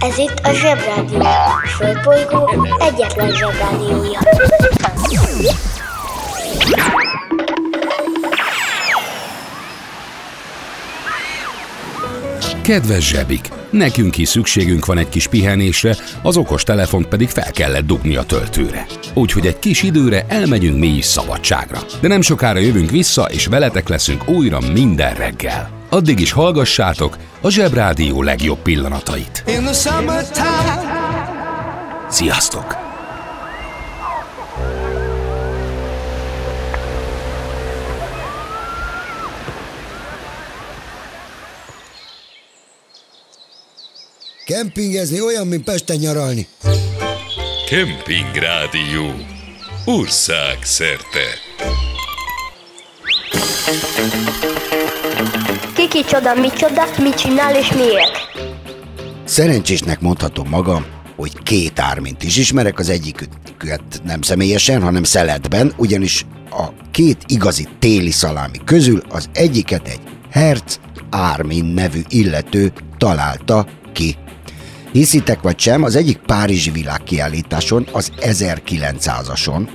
Ez 0.00 0.18
itt 0.18 0.40
a 0.42 0.52
Zsebrádió. 0.52 1.20
A 1.20 1.66
Földbolygó 1.66 2.50
egyetlen 2.78 3.30
Zsebrádiója. 3.30 4.18
Kedves 12.62 13.08
zsebik, 13.08 13.48
nekünk 13.70 14.18
is 14.18 14.28
szükségünk 14.28 14.86
van 14.86 14.98
egy 14.98 15.08
kis 15.08 15.26
pihenésre, 15.26 15.96
az 16.22 16.36
okos 16.36 16.62
telefont 16.62 17.06
pedig 17.06 17.28
fel 17.28 17.50
kellett 17.50 17.86
dugni 17.86 18.16
a 18.16 18.22
töltőre. 18.22 18.86
Úgyhogy 19.14 19.46
egy 19.46 19.58
kis 19.58 19.82
időre 19.82 20.24
elmegyünk 20.28 20.78
mi 20.78 20.86
is 20.86 21.04
szabadságra. 21.04 21.78
De 22.00 22.08
nem 22.08 22.20
sokára 22.20 22.58
jövünk 22.58 22.90
vissza, 22.90 23.22
és 23.22 23.46
veletek 23.46 23.88
leszünk 23.88 24.28
újra 24.28 24.58
minden 24.72 25.14
reggel. 25.14 25.81
Addig 25.92 26.20
is 26.20 26.32
hallgassátok 26.32 27.16
a 27.40 27.50
Zsebrádió 27.50 28.22
legjobb 28.22 28.58
pillanatait. 28.58 29.44
Sziasztok! 32.08 32.76
Kempingezni 44.46 45.20
olyan, 45.20 45.46
mint 45.46 45.64
Pesten 45.64 45.96
nyaralni. 45.96 46.46
Kemping 47.68 48.34
Rádió. 48.34 49.14
Ország 49.84 50.58
szerte. 50.62 51.24
Kiki 56.02 56.14
csoda, 56.14 56.34
mi 56.34 56.48
csoda, 56.48 56.82
mit 57.02 57.14
csinál 57.14 57.56
és 57.56 57.72
miért? 57.72 58.12
Szerencsésnek 59.24 60.00
mondhatom 60.00 60.48
magam, 60.48 60.84
hogy 61.16 61.42
két 61.42 61.80
ármint 61.80 62.22
is 62.22 62.36
ismerek, 62.36 62.78
az 62.78 62.88
egyiküket 62.88 63.82
nem 64.04 64.22
személyesen, 64.22 64.82
hanem 64.82 65.02
szeletben, 65.02 65.72
ugyanis 65.76 66.26
a 66.50 66.64
két 66.90 67.16
igazi 67.26 67.68
téli 67.78 68.10
szalámi 68.10 68.58
közül 68.64 69.02
az 69.08 69.28
egyiket 69.32 69.88
egy 69.88 70.00
Herz 70.30 70.80
Ármin 71.10 71.64
nevű 71.64 72.00
illető 72.08 72.72
találta 72.98 73.66
ki. 73.92 74.16
Hiszitek 74.92 75.40
vagy 75.40 75.58
sem, 75.58 75.82
az 75.82 75.96
egyik 75.96 76.18
Párizsi 76.18 76.70
világkiállításon, 76.70 77.86
az 77.92 78.12
1900-ason, 78.20 79.68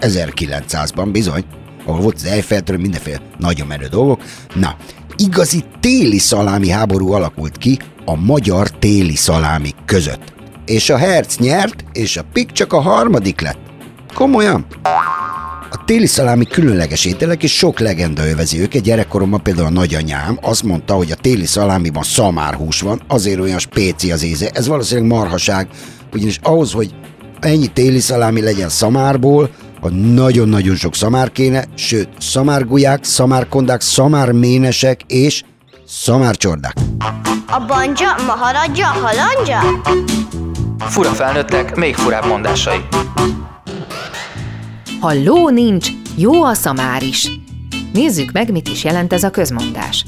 1900-ban 0.00 1.08
bizony, 1.12 1.44
ahol 1.84 2.00
volt 2.00 2.14
az 2.14 2.24
Eiffeltől 2.24 2.76
mindenféle 2.76 3.20
nagyon 3.38 3.66
menő 3.66 3.86
dolgok, 3.86 4.22
na, 4.54 4.76
igazi 5.16 5.64
téli 5.80 6.18
szalámi 6.18 6.68
háború 6.68 7.12
alakult 7.12 7.58
ki 7.58 7.78
a 8.04 8.16
magyar 8.16 8.70
téli 8.70 9.16
szalámi 9.16 9.70
között. 9.84 10.32
És 10.66 10.90
a 10.90 10.96
Herz 10.96 11.36
nyert, 11.38 11.84
és 11.92 12.16
a 12.16 12.24
Pik 12.32 12.52
csak 12.52 12.72
a 12.72 12.80
harmadik 12.80 13.40
lett. 13.40 13.58
Komolyan? 14.14 14.66
A 15.70 15.84
téli 15.84 16.06
szalámi 16.06 16.44
különleges 16.44 17.04
ételek, 17.04 17.42
és 17.42 17.56
sok 17.56 17.78
legenda 17.78 18.28
övezi 18.28 18.60
őket. 18.60 18.82
Gyerekkoromban 18.82 19.42
például 19.42 19.66
a 19.66 19.70
nagyanyám 19.70 20.38
azt 20.42 20.62
mondta, 20.62 20.94
hogy 20.94 21.10
a 21.10 21.14
téli 21.14 21.46
szalámiban 21.46 22.02
szamárhús 22.02 22.80
van, 22.80 23.02
azért 23.08 23.40
olyan 23.40 23.58
spéci 23.58 24.12
az 24.12 24.22
íze. 24.22 24.50
Ez 24.52 24.66
valószínűleg 24.66 25.10
marhaság, 25.10 25.68
ugyanis 26.12 26.38
ahhoz, 26.42 26.72
hogy 26.72 26.94
ennyi 27.40 27.66
téli 27.66 27.98
szalámi 27.98 28.40
legyen 28.40 28.68
szamárból, 28.68 29.50
a 29.84 29.90
nagyon-nagyon 29.90 30.76
sok 30.76 30.94
szamár 30.94 31.32
kéne, 31.32 31.64
sőt, 31.74 32.08
szamárgulyák, 32.18 33.04
szamárkondák, 33.04 33.80
szamárménesek 33.80 35.00
és 35.06 35.42
szamárcsordák. 35.86 36.74
A 37.46 37.64
banja, 37.66 38.14
maharadja, 38.26 38.86
halandja? 38.86 39.60
Fura 40.78 41.10
felnőttek, 41.10 41.76
még 41.76 41.94
furább 41.94 42.26
mondásai. 42.26 42.78
Ha 45.00 45.12
ló 45.24 45.48
nincs, 45.48 45.88
jó 46.16 46.44
a 46.44 46.54
szamár 46.54 47.02
is. 47.02 47.30
Nézzük 47.92 48.32
meg, 48.32 48.52
mit 48.52 48.68
is 48.68 48.84
jelent 48.84 49.12
ez 49.12 49.24
a 49.24 49.30
közmondás. 49.30 50.04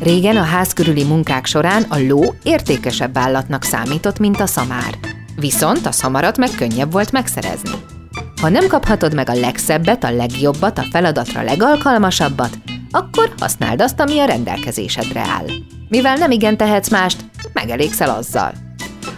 Régen 0.00 0.36
a 0.36 0.42
ház 0.42 0.72
körüli 0.72 1.04
munkák 1.04 1.46
során 1.46 1.82
a 1.88 1.98
ló 2.08 2.34
értékesebb 2.42 3.18
állatnak 3.18 3.62
számított, 3.62 4.18
mint 4.18 4.40
a 4.40 4.46
szamár. 4.46 4.98
Viszont 5.36 5.86
a 5.86 5.92
szamarat 5.92 6.36
meg 6.36 6.50
könnyebb 6.56 6.92
volt 6.92 7.12
megszerezni. 7.12 7.95
Ha 8.40 8.48
nem 8.48 8.66
kaphatod 8.66 9.14
meg 9.14 9.28
a 9.28 9.34
legszebbet, 9.34 10.04
a 10.04 10.10
legjobbat, 10.10 10.78
a 10.78 10.84
feladatra 10.90 11.42
legalkalmasabbat, 11.42 12.58
akkor 12.90 13.32
használd 13.38 13.80
azt, 13.80 14.00
ami 14.00 14.18
a 14.18 14.24
rendelkezésedre 14.24 15.20
áll. 15.20 15.46
Mivel 15.88 16.16
nem 16.16 16.30
igen 16.30 16.56
tehetsz 16.56 16.90
mást, 16.90 17.24
megelégszel 17.52 18.10
azzal. 18.10 18.52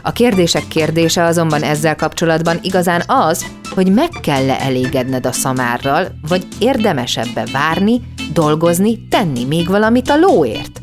A 0.03 0.13
kérdések 0.13 0.69
kérdése 0.69 1.25
azonban 1.25 1.63
ezzel 1.63 1.97
kapcsolatban 1.97 2.59
igazán 2.63 3.03
az, 3.07 3.47
hogy 3.75 3.93
meg 3.93 4.09
kell-e 4.23 4.61
elégedned 4.61 5.27
a 5.27 5.33
szamárral, 5.33 6.09
vagy 6.29 6.47
érdemesebbe 6.59 7.45
várni, 7.53 8.03
dolgozni, 8.33 9.09
tenni 9.09 9.45
még 9.45 9.69
valamit 9.69 10.11
a 10.11 10.17
lóért. 10.17 10.81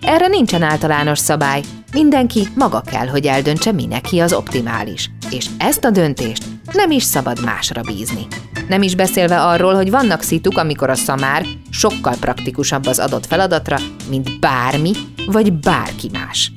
Erre 0.00 0.26
nincsen 0.26 0.62
általános 0.62 1.18
szabály, 1.18 1.62
mindenki 1.92 2.48
maga 2.54 2.80
kell, 2.80 3.06
hogy 3.06 3.26
eldöntse, 3.26 3.72
mi 3.72 3.86
neki 3.86 4.18
az 4.18 4.32
optimális, 4.32 5.10
és 5.30 5.46
ezt 5.58 5.84
a 5.84 5.90
döntést 5.90 6.53
nem 6.74 6.90
is 6.90 7.02
szabad 7.02 7.44
másra 7.44 7.80
bízni. 7.82 8.26
Nem 8.68 8.82
is 8.82 8.94
beszélve 8.94 9.42
arról, 9.42 9.74
hogy 9.74 9.90
vannak 9.90 10.22
szituk, 10.22 10.58
amikor 10.58 10.90
a 10.90 10.94
szamár 10.94 11.46
sokkal 11.70 12.14
praktikusabb 12.20 12.86
az 12.86 12.98
adott 12.98 13.26
feladatra, 13.26 13.76
mint 14.08 14.40
bármi 14.40 14.92
vagy 15.26 15.52
bárki 15.52 16.10
más. 16.12 16.52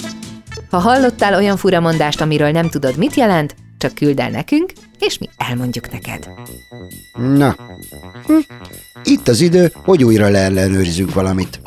Ha 0.70 0.78
hallottál 0.78 1.34
olyan 1.34 1.58
furamondást, 1.58 2.22
amiről 2.22 2.52
nem 2.52 2.70
tudod, 2.70 2.98
mit 2.98 3.16
jelent, 3.16 3.56
csak 3.78 3.94
küld 3.94 4.20
el 4.20 4.30
nekünk, 4.30 4.72
és 5.00 5.18
mi 5.18 5.30
elmondjuk 5.38 5.92
neked. 5.92 6.30
Na, 7.18 7.56
hm. 8.26 8.34
itt 9.04 9.28
az 9.28 9.42
idő, 9.42 9.72
hogy 9.84 10.04
újra 10.04 10.30
leellenőrizzünk 10.30 11.14
valamit. 11.14 11.62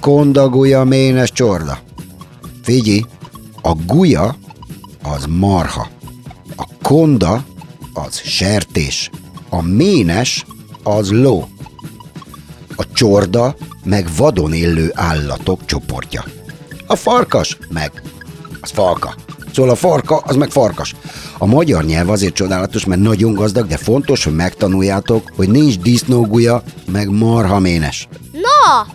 Konda, 0.00 0.48
gulya, 0.48 0.84
ménes, 0.84 1.32
csorda. 1.32 1.78
Figyelj, 2.62 3.04
a 3.62 3.74
gulya 3.86 4.36
az 5.02 5.26
marha, 5.28 5.88
a 6.56 6.66
konda 6.82 7.44
az 7.92 8.20
sertés, 8.24 9.10
a 9.48 9.62
ménes 9.62 10.44
az 10.82 11.10
ló, 11.10 11.48
a 12.76 12.92
csorda 12.92 13.56
meg 13.84 14.08
vadon 14.16 14.52
élő 14.52 14.90
állatok 14.94 15.64
csoportja. 15.64 16.24
A 16.86 16.96
farkas 16.96 17.58
meg 17.68 18.02
az 18.60 18.70
falka. 18.70 19.14
Szóval 19.54 19.70
a 19.70 19.76
farka, 19.76 20.16
az 20.16 20.36
meg 20.36 20.50
farkas. 20.50 20.94
A 21.38 21.46
magyar 21.46 21.84
nyelv 21.84 22.10
azért 22.10 22.34
csodálatos, 22.34 22.84
mert 22.84 23.00
nagyon 23.00 23.34
gazdag, 23.34 23.66
de 23.66 23.76
fontos, 23.76 24.24
hogy 24.24 24.34
megtanuljátok, 24.34 25.32
hogy 25.36 25.48
nincs 25.48 25.78
disznógulya, 25.78 26.62
meg 26.86 27.08
marhaménes. 27.08 28.08
Na, 28.32 28.86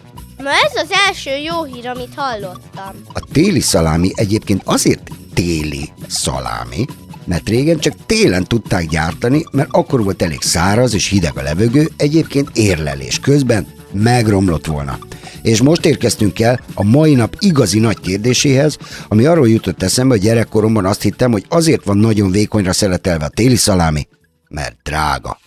na 0.43 0.49
ez 0.49 0.83
az 0.83 0.89
első 1.07 1.29
jó 1.29 1.63
hír, 1.63 1.87
amit 1.87 2.13
hallottam. 2.15 2.91
A 3.13 3.19
téli 3.31 3.59
szalámi 3.59 4.11
egyébként 4.15 4.61
azért 4.65 5.09
téli 5.33 5.89
szalámi, 6.07 6.85
mert 7.29 7.49
régen 7.49 7.79
csak 7.79 7.93
télen 8.05 8.43
tudták 8.43 8.87
gyártani, 8.87 9.43
mert 9.51 9.69
akkor 9.71 10.03
volt 10.03 10.21
elég 10.21 10.41
száraz 10.41 10.93
és 10.93 11.07
hideg 11.07 11.37
a 11.37 11.41
levegő, 11.41 11.89
egyébként 11.97 12.49
érlelés 12.53 13.19
közben 13.19 13.67
megromlott 13.91 14.65
volna. 14.65 14.97
És 15.41 15.61
most 15.61 15.85
érkeztünk 15.85 16.39
el 16.39 16.59
a 16.73 16.83
mai 16.83 17.13
nap 17.13 17.35
igazi 17.39 17.79
nagy 17.79 17.99
kérdéséhez, 17.99 18.77
ami 19.07 19.25
arról 19.25 19.49
jutott 19.49 19.83
eszembe, 19.83 20.13
hogy 20.13 20.23
gyerekkoromban 20.23 20.85
azt 20.85 21.01
hittem, 21.01 21.31
hogy 21.31 21.45
azért 21.49 21.83
van 21.83 21.97
nagyon 21.97 22.31
vékonyra 22.31 22.73
szeletelve 22.73 23.25
a 23.25 23.29
téli 23.29 23.55
szalámi, 23.55 24.07
mert 24.49 24.75
drága. 24.83 25.39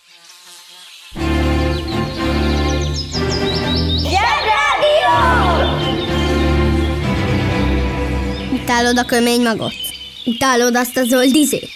Utálod 8.52 8.98
a 8.98 9.04
kömény 9.04 9.42
magot? 9.42 9.91
Utálod 10.24 10.76
azt 10.76 10.96
a 10.96 11.04
zöld 11.04 11.34
izét? 11.34 11.74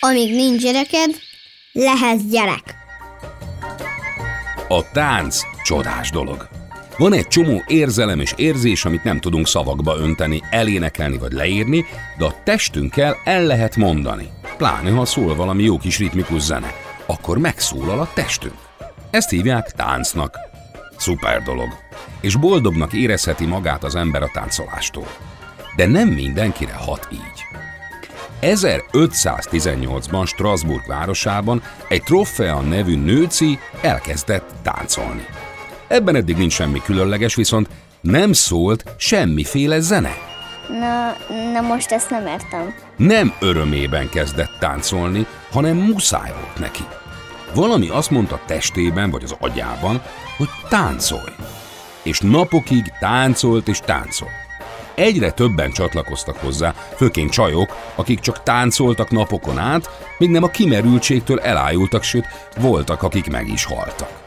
Amíg 0.00 0.34
nincs 0.34 0.62
gyereked, 0.62 1.10
lehetsz 1.72 2.22
gyerek. 2.30 2.74
A 4.68 4.90
tánc 4.90 5.40
csodás 5.64 6.10
dolog. 6.10 6.48
Van 6.98 7.12
egy 7.12 7.28
csomó 7.28 7.62
érzelem 7.66 8.20
és 8.20 8.32
érzés, 8.36 8.84
amit 8.84 9.04
nem 9.04 9.20
tudunk 9.20 9.46
szavakba 9.46 9.96
önteni, 9.96 10.42
elénekelni 10.50 11.18
vagy 11.18 11.32
leírni, 11.32 11.84
de 12.18 12.24
a 12.24 12.42
testünkkel 12.44 13.16
el 13.24 13.44
lehet 13.44 13.76
mondani. 13.76 14.28
Pláne, 14.56 14.90
ha 14.90 15.04
szól 15.04 15.36
valami 15.36 15.62
jó 15.62 15.78
kis 15.78 15.98
ritmikus 15.98 16.40
zene. 16.40 16.74
Akkor 17.06 17.38
megszólal 17.38 18.00
a 18.00 18.10
testünk. 18.14 18.58
Ezt 19.10 19.30
hívják 19.30 19.70
táncnak. 19.70 20.38
Szuper 20.96 21.42
dolog. 21.42 21.68
És 22.20 22.36
boldognak 22.36 22.92
érezheti 22.92 23.46
magát 23.46 23.84
az 23.84 23.94
ember 23.94 24.22
a 24.22 24.30
táncolástól. 24.32 25.08
De 25.76 25.86
nem 25.86 26.08
mindenkire 26.08 26.72
hat 26.72 27.08
így. 27.12 27.62
1518-ban 28.44 30.26
Strasbourg 30.26 30.86
városában 30.86 31.62
egy 31.88 32.02
Trofea 32.02 32.60
nevű 32.60 32.96
nőci 32.96 33.58
elkezdett 33.80 34.50
táncolni. 34.62 35.26
Ebben 35.88 36.16
eddig 36.16 36.36
nincs 36.36 36.52
semmi 36.52 36.82
különleges, 36.82 37.34
viszont 37.34 37.68
nem 38.00 38.32
szólt 38.32 38.84
semmiféle 38.96 39.80
zene. 39.80 40.16
Na, 40.68 41.16
na 41.52 41.60
most 41.60 41.90
ezt 41.92 42.10
nem 42.10 42.26
értem. 42.26 42.74
Nem 42.96 43.32
örömében 43.40 44.08
kezdett 44.08 44.56
táncolni, 44.58 45.26
hanem 45.50 45.76
muszáj 45.76 46.30
volt 46.30 46.58
neki. 46.58 46.82
Valami 47.54 47.88
azt 47.88 48.10
mondta 48.10 48.40
testében 48.46 49.10
vagy 49.10 49.22
az 49.24 49.36
agyában, 49.40 50.02
hogy 50.36 50.48
táncolj. 50.68 51.32
És 52.02 52.20
napokig 52.20 52.92
táncolt 53.00 53.68
és 53.68 53.78
táncolt. 53.78 54.43
Egyre 54.94 55.30
többen 55.30 55.70
csatlakoztak 55.70 56.36
hozzá, 56.36 56.74
főként 56.96 57.30
csajok, 57.30 57.76
akik 57.94 58.20
csak 58.20 58.42
táncoltak 58.42 59.10
napokon 59.10 59.58
át, 59.58 59.90
míg 60.18 60.30
nem 60.30 60.42
a 60.42 60.48
kimerültségtől 60.48 61.40
elájultak, 61.40 62.02
sőt, 62.02 62.26
voltak, 62.56 63.02
akik 63.02 63.30
meg 63.30 63.48
is 63.48 63.64
haltak. 63.64 64.22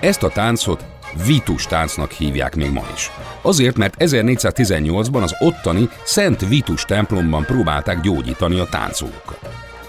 Ezt 0.00 0.22
a 0.22 0.28
táncot 0.28 0.84
Vitus 1.26 1.66
táncnak 1.66 2.10
hívják 2.10 2.56
még 2.56 2.70
ma 2.70 2.82
is. 2.94 3.10
Azért, 3.42 3.76
mert 3.76 3.94
1418-ban 3.98 5.22
az 5.22 5.34
ottani 5.38 5.88
Szent 6.04 6.48
Vitus 6.48 6.84
templomban 6.84 7.44
próbálták 7.44 8.00
gyógyítani 8.00 8.58
a 8.58 8.68
táncolókat. 8.70 9.40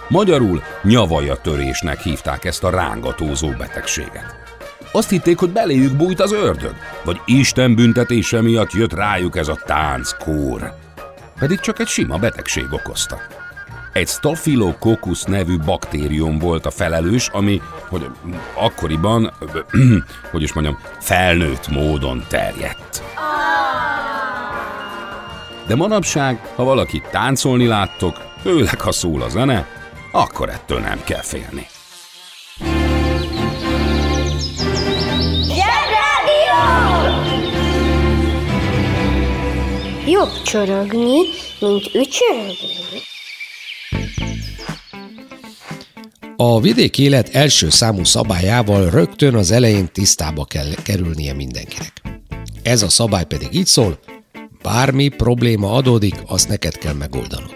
Magyarul 0.07 0.63
nyavaja 0.83 1.35
törésnek 1.35 2.01
hívták 2.01 2.45
ezt 2.45 2.63
a 2.63 2.69
rángatózó 2.69 3.49
betegséget. 3.49 4.35
Azt 4.91 5.09
hitték, 5.09 5.37
hogy 5.37 5.49
beléjük 5.49 5.95
bújt 5.95 6.19
az 6.19 6.31
ördög, 6.31 6.75
vagy 7.03 7.21
Isten 7.25 7.75
büntetése 7.75 8.41
miatt 8.41 8.71
jött 8.71 8.93
rájuk 8.93 9.37
ez 9.37 9.47
a 9.47 9.59
tánckór. 9.65 10.73
Pedig 11.39 11.59
csak 11.59 11.79
egy 11.79 11.87
sima 11.87 12.17
betegség 12.17 12.67
okozta. 12.71 13.17
Egy 13.93 14.07
Staphylococcus 14.07 15.23
nevű 15.23 15.57
baktérium 15.57 16.37
volt 16.37 16.65
a 16.65 16.71
felelős, 16.71 17.27
ami, 17.27 17.61
hogy 17.89 18.05
akkoriban, 18.55 19.33
hogy 20.31 20.41
is 20.41 20.53
mondjam, 20.53 20.79
felnőtt 20.99 21.67
módon 21.67 22.23
terjedt. 22.27 23.03
De 25.67 25.75
manapság, 25.75 26.41
ha 26.55 26.63
valaki 26.63 27.01
táncolni 27.11 27.67
láttok, 27.67 28.17
főleg 28.41 28.81
ha 28.81 28.91
szól 28.91 29.21
a 29.21 29.29
zene, 29.29 29.67
akkor 30.11 30.49
ettől 30.49 30.79
nem 30.79 31.03
kell 31.03 31.21
félni. 31.21 31.67
Jobb 40.11 40.41
csorogni, 40.43 41.17
mint 41.59 41.85
ücsörögni. 41.85 42.99
A 46.35 46.59
vidék 46.59 46.97
élet 46.97 47.29
első 47.29 47.69
számú 47.69 48.03
szabályával 48.03 48.89
rögtön 48.89 49.35
az 49.35 49.51
elején 49.51 49.89
tisztába 49.91 50.45
kell 50.45 50.73
kerülnie 50.83 51.33
mindenkinek. 51.33 52.01
Ez 52.63 52.81
a 52.81 52.89
szabály 52.89 53.25
pedig 53.25 53.47
így 53.51 53.65
szól, 53.65 53.99
bármi 54.63 55.07
probléma 55.07 55.71
adódik, 55.71 56.15
azt 56.27 56.47
neked 56.47 56.77
kell 56.77 56.93
megoldanod. 56.93 57.53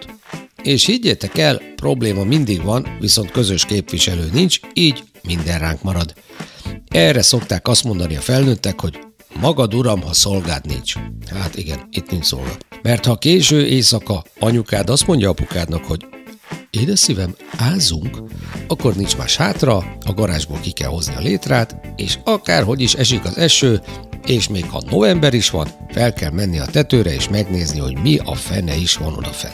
És 0.63 0.85
higgyétek 0.85 1.37
el, 1.37 1.61
probléma 1.75 2.23
mindig 2.23 2.63
van, 2.63 2.97
viszont 2.99 3.31
közös 3.31 3.65
képviselő 3.65 4.29
nincs, 4.33 4.59
így 4.73 5.03
minden 5.23 5.59
ránk 5.59 5.81
marad. 5.81 6.13
Erre 6.87 7.21
szokták 7.21 7.67
azt 7.67 7.83
mondani 7.83 8.15
a 8.15 8.21
felnőttek, 8.21 8.81
hogy 8.81 8.99
magad 9.43 9.73
uram, 9.73 10.01
ha 10.01 10.13
szolgád 10.13 10.65
nincs. 10.65 10.93
Hát 11.29 11.55
igen, 11.55 11.87
itt 11.91 12.11
nincs 12.11 12.25
szolga. 12.25 12.51
Mert 12.81 13.05
ha 13.05 13.15
késő 13.15 13.65
éjszaka 13.65 14.23
anyukád 14.39 14.89
azt 14.89 15.07
mondja 15.07 15.29
apukádnak, 15.29 15.85
hogy 15.85 16.05
Édes 16.69 16.99
szívem, 16.99 17.35
ázzunk, 17.57 18.23
akkor 18.67 18.95
nincs 18.95 19.17
más 19.17 19.35
hátra, 19.35 19.75
a 20.05 20.13
garázsból 20.13 20.59
ki 20.59 20.71
kell 20.71 20.89
hozni 20.89 21.15
a 21.15 21.19
létrát, 21.19 21.75
és 21.95 22.17
akárhogy 22.23 22.81
is 22.81 22.93
esik 22.93 23.25
az 23.25 23.37
eső, 23.37 23.81
és 24.25 24.47
még 24.47 24.65
ha 24.69 24.81
november 24.89 25.33
is 25.33 25.49
van, 25.49 25.67
fel 25.91 26.13
kell 26.13 26.31
menni 26.31 26.59
a 26.59 26.65
tetőre 26.65 27.13
és 27.13 27.29
megnézni, 27.29 27.79
hogy 27.79 27.97
mi 28.01 28.17
a 28.23 28.35
fene 28.35 28.75
is 28.75 28.97
van 28.97 29.13
odafenn. 29.13 29.53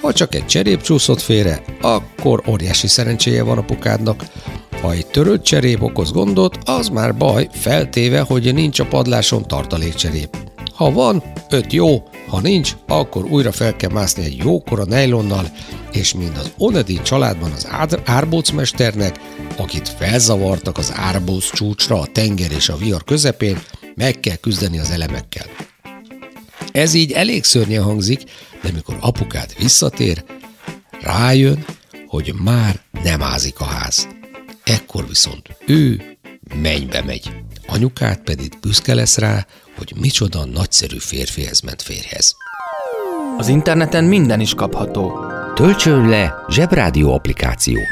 Ha 0.00 0.12
csak 0.12 0.34
egy 0.34 0.46
cserép 0.46 0.82
csúszott 0.82 1.20
félre, 1.20 1.62
akkor 1.80 2.42
óriási 2.48 2.86
szerencséje 2.86 3.42
van 3.42 3.58
apukádnak. 3.58 4.24
Ha 4.84 4.92
egy 4.92 5.06
törött 5.06 5.42
cserép 5.42 5.82
okoz 5.82 6.12
gondot, 6.12 6.58
az 6.64 6.88
már 6.88 7.16
baj, 7.16 7.48
feltéve, 7.52 8.20
hogy 8.20 8.54
nincs 8.54 8.80
a 8.80 8.86
padláson 8.86 9.48
tartalékcserép. 9.48 10.36
Ha 10.72 10.92
van, 10.92 11.22
öt 11.50 11.72
jó, 11.72 12.02
ha 12.26 12.40
nincs, 12.40 12.76
akkor 12.86 13.24
újra 13.24 13.52
fel 13.52 13.76
kell 13.76 13.90
mászni 13.90 14.24
egy 14.24 14.36
jókora 14.36 14.84
nejlonnal, 14.84 15.50
és 15.92 16.14
mind 16.14 16.36
az 16.36 16.52
Onedi 16.58 17.02
családban 17.02 17.52
az 17.52 17.68
árbócmesternek, 18.04 19.20
akit 19.56 19.88
felzavartak 19.88 20.78
az 20.78 20.92
árbóc 20.96 21.52
csúcsra 21.52 22.00
a 22.00 22.06
tenger 22.06 22.52
és 22.52 22.68
a 22.68 22.76
vihar 22.76 23.04
közepén, 23.04 23.58
meg 23.94 24.20
kell 24.20 24.36
küzdeni 24.36 24.78
az 24.78 24.90
elemekkel. 24.90 25.46
Ez 26.72 26.94
így 26.94 27.12
elég 27.12 27.44
szörnyen 27.44 27.82
hangzik, 27.82 28.22
de 28.62 28.70
mikor 28.74 28.96
apukád 29.00 29.54
visszatér, 29.58 30.24
rájön, 31.00 31.64
hogy 32.06 32.34
már 32.42 32.80
nem 33.02 33.22
ázik 33.22 33.60
a 33.60 33.64
ház. 33.64 34.13
Ekkor 34.64 35.08
viszont 35.08 35.56
ő 35.66 36.16
mennybe 36.62 37.02
megy. 37.02 37.30
Anyukát 37.66 38.20
pedig 38.20 38.52
büszke 38.60 38.94
lesz 38.94 39.18
rá, 39.18 39.46
hogy 39.76 39.92
micsoda 40.00 40.44
nagyszerű 40.44 40.98
férfihez 40.98 41.60
ment 41.60 41.82
férjhez. 41.82 42.36
Az 43.38 43.48
interneten 43.48 44.04
minden 44.04 44.40
is 44.40 44.54
kapható. 44.54 45.18
Töltsön 45.54 46.08
le 46.08 46.34
Zsebrádió 46.48 47.12
applikációt. 47.14 47.86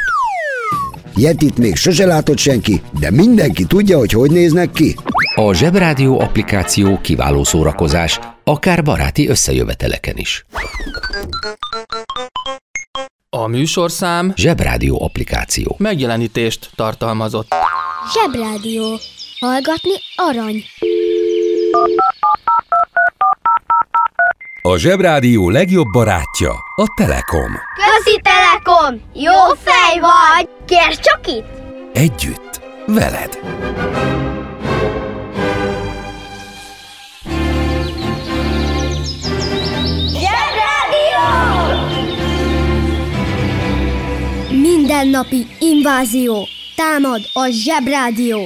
Yetit 1.17 1.59
még 1.59 1.77
sose 1.77 2.07
látott 2.07 2.39
senki, 2.39 2.83
de 3.01 3.11
mindenki 3.11 3.65
tudja, 3.65 3.99
hogy 3.99 4.13
hogy 4.13 4.31
néznek 4.31 4.71
ki. 4.71 4.97
A 5.35 5.55
Zsebrádió 5.55 6.21
applikáció 6.21 7.01
kiváló 7.01 7.45
szórakozás, 7.45 8.21
akár 8.45 8.83
baráti 8.83 9.29
összejöveteleken 9.29 10.17
is. 10.17 10.45
A 13.37 13.47
műsorszám 13.47 14.33
Zsebrádió 14.37 15.03
applikáció. 15.05 15.75
megjelenítést 15.79 16.71
tartalmazott. 16.75 17.55
Zsebrádió. 18.13 18.99
Hallgatni 19.41 19.93
arany. 20.17 20.65
A 24.63 24.77
Zsebrádió 24.77 25.51
legjobb 25.51 25.87
barátja 25.93 26.51
a 26.77 26.87
Telekom. 26.97 27.53
Közi 27.75 28.21
Telekom! 28.23 29.01
Jó 29.15 29.55
fej 29.63 30.01
vagy! 30.01 30.49
Kérd 30.67 30.99
csak 31.01 31.27
itt! 31.27 31.47
Együtt, 31.93 32.61
veled. 32.87 33.39
Mindennapi 45.03 45.47
invázió. 45.59 46.47
Támad 46.77 47.21
a 47.33 47.49
Zsebrádió. 47.51 48.41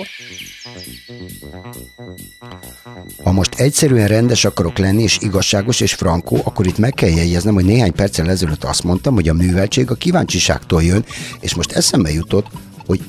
Ha 3.24 3.32
most 3.32 3.54
egyszerűen 3.54 4.08
rendes 4.08 4.44
akarok 4.44 4.78
lenni, 4.78 5.02
és 5.02 5.18
igazságos 5.20 5.80
és 5.80 5.94
frankó, 5.94 6.40
akkor 6.44 6.66
itt 6.66 6.78
meg 6.78 6.92
kell 6.92 7.08
jegyeznem, 7.08 7.54
hogy 7.54 7.64
néhány 7.64 7.92
perccel 7.92 8.30
ezelőtt 8.30 8.64
azt 8.64 8.82
mondtam, 8.82 9.14
hogy 9.14 9.28
a 9.28 9.32
műveltség 9.32 9.90
a 9.90 9.94
kíváncsiságtól 9.94 10.82
jön, 10.82 11.04
és 11.40 11.54
most 11.54 11.72
eszembe 11.72 12.12
jutott, 12.12 12.46
hogy 12.86 13.00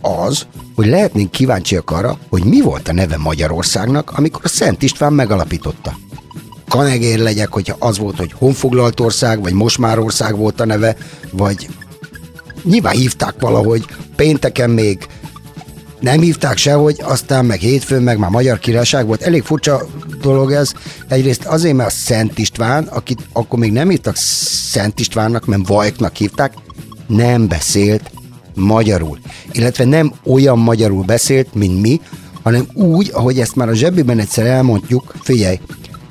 az, 0.00 0.46
hogy 0.74 0.86
lehetnénk 0.86 1.30
kíváncsiak 1.30 1.90
arra, 1.90 2.18
hogy 2.28 2.44
mi 2.44 2.60
volt 2.60 2.88
a 2.88 2.92
neve 2.92 3.16
Magyarországnak, 3.16 4.10
amikor 4.10 4.40
a 4.44 4.48
Szent 4.48 4.82
István 4.82 5.12
megalapította. 5.12 5.98
Kanegér 6.68 7.18
legyek, 7.18 7.52
hogyha 7.52 7.76
az 7.78 7.98
volt, 7.98 8.16
hogy 8.16 8.32
honfoglalt 8.32 9.00
ország, 9.00 9.42
vagy 9.42 9.52
most 9.52 9.78
már 9.78 9.98
ország 9.98 10.36
volt 10.36 10.60
a 10.60 10.64
neve, 10.64 10.96
vagy 11.30 11.68
nyilván 12.68 12.94
hívták 12.94 13.34
valahogy, 13.40 13.84
pénteken 14.16 14.70
még 14.70 15.06
nem 16.00 16.20
hívták 16.20 16.56
sehogy, 16.56 17.00
aztán 17.02 17.44
meg 17.44 17.58
hétfőn 17.58 18.02
meg 18.02 18.18
már 18.18 18.30
Magyar 18.30 18.58
Királyság 18.58 19.06
volt. 19.06 19.22
Elég 19.22 19.42
furcsa 19.42 19.86
dolog 20.20 20.52
ez. 20.52 20.72
Egyrészt 21.08 21.44
azért, 21.44 21.76
mert 21.76 21.88
a 21.88 21.92
Szent 21.92 22.38
István, 22.38 22.84
akit 22.84 23.26
akkor 23.32 23.58
még 23.58 23.72
nem 23.72 23.88
hívtak 23.88 24.16
Szent 24.16 25.00
Istvánnak, 25.00 25.46
mert 25.46 25.68
Vajknak 25.68 26.16
hívták, 26.16 26.54
nem 27.06 27.48
beszélt 27.48 28.10
magyarul. 28.54 29.18
Illetve 29.52 29.84
nem 29.84 30.12
olyan 30.24 30.58
magyarul 30.58 31.04
beszélt, 31.04 31.54
mint 31.54 31.80
mi, 31.80 32.00
hanem 32.42 32.66
úgy, 32.74 33.10
ahogy 33.12 33.40
ezt 33.40 33.56
már 33.56 33.68
a 33.68 33.74
zsebében 33.74 34.18
egyszer 34.18 34.46
elmondjuk, 34.46 35.14
figyelj, 35.22 35.60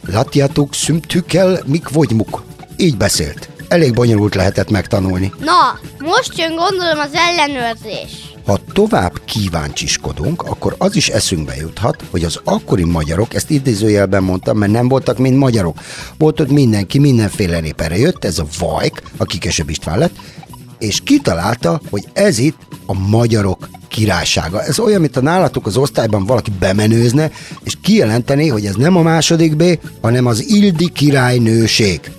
latjatuk 0.05 0.73
szümtükkel, 0.73 1.59
mik 1.65 1.89
vagymuk. 1.89 2.43
Így 2.77 2.97
beszélt. 2.97 3.49
Elég 3.67 3.93
bonyolult 3.93 4.35
lehetett 4.35 4.69
megtanulni. 4.69 5.33
Na, 5.39 5.79
most 5.99 6.37
jön 6.37 6.55
gondolom 6.55 6.99
az 6.99 7.13
ellenőrzés. 7.13 8.35
Ha 8.45 8.59
tovább 8.73 9.21
kíváncsiskodunk, 9.25 10.41
akkor 10.41 10.75
az 10.77 10.95
is 10.95 11.09
eszünkbe 11.09 11.55
juthat, 11.55 12.03
hogy 12.11 12.23
az 12.23 12.39
akkori 12.43 12.83
magyarok, 12.83 13.33
ezt 13.33 13.49
idézőjelben 13.49 14.23
mondtam, 14.23 14.57
mert 14.57 14.71
nem 14.71 14.87
voltak 14.87 15.17
mind 15.17 15.35
magyarok. 15.35 15.77
Volt 16.17 16.39
ott 16.39 16.51
mindenki, 16.51 16.99
mindenféle 16.99 17.59
nép 17.59 17.81
erre 17.81 17.97
jött, 17.97 18.25
ez 18.25 18.39
a 18.39 18.45
Vajk, 18.59 19.01
aki 19.17 19.37
később 19.37 19.69
István 19.69 19.97
lett, 19.97 20.15
és 20.79 21.01
kitalálta, 21.03 21.81
hogy 21.89 22.03
ez 22.13 22.37
itt 22.37 22.57
a 22.85 22.93
magyarok 22.93 23.69
királysága. 23.87 24.63
Ez 24.63 24.79
olyan, 24.79 25.01
mint 25.01 25.17
a 25.17 25.21
nálatok 25.21 25.65
az 25.65 25.77
osztályban 25.77 26.25
valaki 26.25 26.51
bemenőzne, 26.59 27.31
és 27.63 27.73
kijelenteni, 27.81 28.47
hogy 28.47 28.65
ez 28.65 28.75
nem 28.75 28.95
a 28.95 29.01
második 29.01 29.55
B, 29.55 29.63
hanem 30.01 30.25
az 30.25 30.49
Ildi 30.49 30.89
királynőség. 30.91 32.11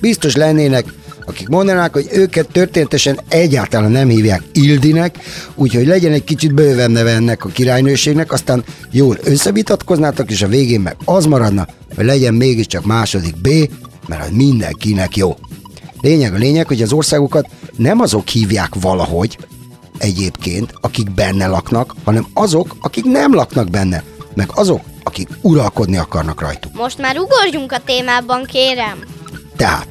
Biztos 0.00 0.34
lennének, 0.34 0.84
akik 1.26 1.48
mondanák, 1.48 1.92
hogy 1.92 2.08
őket 2.12 2.48
történetesen 2.52 3.20
egyáltalán 3.28 3.90
nem 3.90 4.08
hívják 4.08 4.42
Ildinek, 4.52 5.18
úgyhogy 5.54 5.86
legyen 5.86 6.12
egy 6.12 6.24
kicsit 6.24 6.54
bőven 6.54 6.90
neve 6.90 7.10
ennek 7.10 7.44
a 7.44 7.48
királynőségnek, 7.48 8.32
aztán 8.32 8.64
jól 8.90 9.18
összevitatkoznátok, 9.24 10.30
és 10.30 10.42
a 10.42 10.48
végén 10.48 10.80
meg 10.80 10.96
az 11.04 11.24
maradna, 11.24 11.66
hogy 11.96 12.04
legyen 12.04 12.34
mégiscsak 12.34 12.84
második 12.84 13.36
B, 13.36 13.48
mert 14.08 14.22
az 14.22 14.30
mindenkinek 14.32 15.16
jó. 15.16 15.36
Lényeg 16.00 16.34
a 16.34 16.38
lényeg, 16.38 16.66
hogy 16.66 16.82
az 16.82 16.92
országokat 16.92 17.48
nem 17.76 18.00
azok 18.00 18.28
hívják 18.28 18.74
valahogy, 18.80 19.38
egyébként, 19.98 20.74
akik 20.80 21.14
benne 21.14 21.46
laknak, 21.46 21.94
hanem 22.04 22.26
azok, 22.34 22.76
akik 22.80 23.04
nem 23.04 23.34
laknak 23.34 23.70
benne, 23.70 24.02
meg 24.34 24.50
azok, 24.54 24.80
akik 25.02 25.28
uralkodni 25.42 25.96
akarnak 25.96 26.40
rajtuk. 26.40 26.74
Most 26.74 26.98
már 26.98 27.18
ugorjunk 27.18 27.72
a 27.72 27.80
témában, 27.84 28.44
kérem. 28.44 29.15
Tehát, 29.56 29.88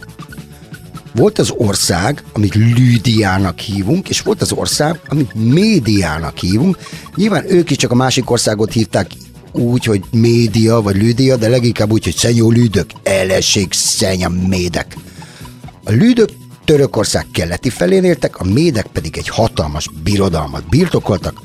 volt 1.15 1.39
az 1.39 1.53
ország, 1.57 2.24
amit 2.34 2.55
Lüdiának 2.55 3.60
hívunk, 3.60 4.10
és 4.10 4.22
volt 4.22 4.41
az 4.41 4.51
ország, 4.51 5.00
amit 5.07 5.34
Médiának 5.34 6.38
hívunk. 6.38 6.77
Nyilván 7.15 7.51
ők 7.51 7.69
is 7.69 7.77
csak 7.77 7.91
a 7.91 7.95
másik 7.95 8.29
országot 8.29 8.72
hívták 8.72 9.07
úgy, 9.51 9.86
hogy 9.86 10.03
média 10.12 10.81
vagy 10.81 10.95
lüdia, 10.95 11.36
de 11.36 11.50
leginkább 11.50 11.91
úgy, 11.91 12.03
hogy 12.03 12.15
szenyó 12.15 12.51
lüdök, 12.51 12.89
eleség 13.03 13.74
szenya 13.74 14.29
médek. 14.29 14.98
A 15.84 15.91
lüdök 15.91 16.29
Törökország 16.65 17.25
keleti 17.31 17.69
felén 17.69 18.03
éltek, 18.03 18.39
a 18.39 18.43
médek 18.43 18.86
pedig 18.86 19.17
egy 19.17 19.27
hatalmas 19.27 19.89
birodalmat 20.03 20.69
birtokoltak, 20.69 21.41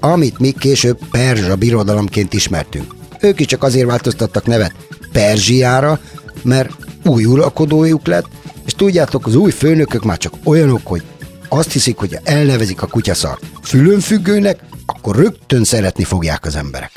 amit 0.00 0.38
mi 0.38 0.50
később 0.58 0.98
Perzsa 1.10 1.56
birodalomként 1.56 2.32
ismertünk. 2.32 2.94
Ők 3.20 3.40
is 3.40 3.46
csak 3.46 3.62
azért 3.62 3.86
változtattak 3.86 4.46
nevet 4.46 4.74
Perzsiára, 5.12 6.00
mert 6.42 6.70
új 7.04 7.24
uralkodójuk 7.24 8.06
lett, 8.06 8.26
és 8.66 8.72
tudjátok, 8.72 9.26
az 9.26 9.34
új 9.34 9.50
főnökök 9.50 10.04
már 10.04 10.18
csak 10.18 10.34
olyanok, 10.44 10.80
hogy 10.84 11.02
azt 11.48 11.72
hiszik, 11.72 11.96
hogy 11.96 12.18
elnevezik 12.24 12.82
a 12.82 12.86
kutyaszart 12.86 13.44
fülönfüggőnek, 13.62 14.60
akkor 14.86 15.16
rögtön 15.16 15.64
szeretni 15.64 16.04
fogják 16.04 16.44
az 16.44 16.56
emberek. 16.56 16.90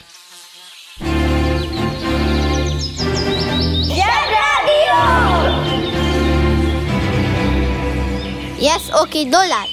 Yes, 8.59 8.81
oké, 8.91 9.19
okay, 9.19 9.23
dollár. 9.23 9.67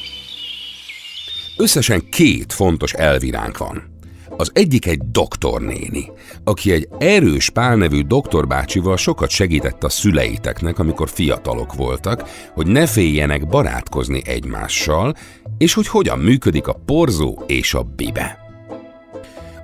Összesen 1.56 2.08
két 2.08 2.52
fontos 2.52 2.92
elviránk 2.92 3.58
van. 3.58 3.97
Az 4.40 4.50
egyik 4.54 4.86
egy 4.86 5.00
doktornéni, 5.10 6.10
aki 6.44 6.72
egy 6.72 6.88
erős 6.98 7.50
Pál 7.50 7.76
nevű 7.76 8.02
doktorbácsival 8.02 8.96
sokat 8.96 9.30
segített 9.30 9.84
a 9.84 9.88
szüleiteknek, 9.88 10.78
amikor 10.78 11.08
fiatalok 11.08 11.74
voltak, 11.74 12.28
hogy 12.54 12.66
ne 12.66 12.86
féljenek 12.86 13.46
barátkozni 13.46 14.22
egymással, 14.24 15.14
és 15.58 15.74
hogy 15.74 15.86
hogyan 15.86 16.18
működik 16.18 16.66
a 16.66 16.80
porzó 16.86 17.42
és 17.46 17.74
a 17.74 17.82
bibe. 17.82 18.47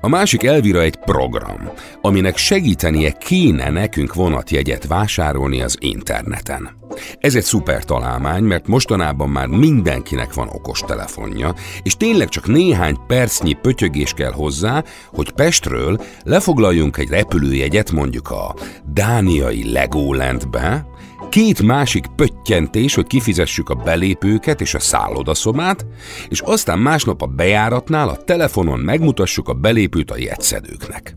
A 0.04 0.08
másik 0.08 0.42
Elvira 0.42 0.80
egy 0.80 0.96
program, 0.96 1.70
aminek 2.00 2.37
segítenie 2.37 3.11
kéne 3.11 3.70
nekünk 3.70 4.14
vonatjegyet 4.14 4.87
vásárolni 4.87 5.62
az 5.62 5.76
interneten. 5.80 6.70
Ez 7.18 7.34
egy 7.34 7.42
szuper 7.42 7.84
találmány, 7.84 8.42
mert 8.42 8.66
mostanában 8.66 9.28
már 9.28 9.46
mindenkinek 9.46 10.34
van 10.34 10.49
okostelefonja, 10.49 11.54
és 11.82 11.96
tényleg 11.96 12.28
csak 12.28 12.46
néhány 12.46 12.96
percnyi 13.06 13.52
pötyögés 13.52 14.12
kell 14.12 14.32
hozzá, 14.32 14.84
hogy 15.12 15.32
Pestről 15.32 16.00
lefoglaljunk 16.23 16.96
egy 16.96 17.08
repülőjegyet 17.08 17.90
mondjuk 17.92 18.30
a 18.30 18.54
dániai 18.92 19.73
Legolandbe, 19.73 20.87
két 21.35 21.62
másik 21.62 22.07
pöttyentés, 22.17 22.95
hogy 22.95 23.07
kifizessük 23.07 23.69
a 23.69 23.75
belépőket 23.75 24.61
és 24.61 24.75
a 24.75 24.79
szállodaszobát, 24.79 25.87
és 26.29 26.41
aztán 26.41 26.79
másnap 26.79 27.23
a 27.23 27.26
bejáratnál 27.26 28.09
a 28.09 28.17
telefonon 28.17 28.79
megmutassuk 28.79 29.49
a 29.49 29.53
belépőt 29.53 30.11
a 30.11 30.19
jegyszedőknek. 30.19 31.17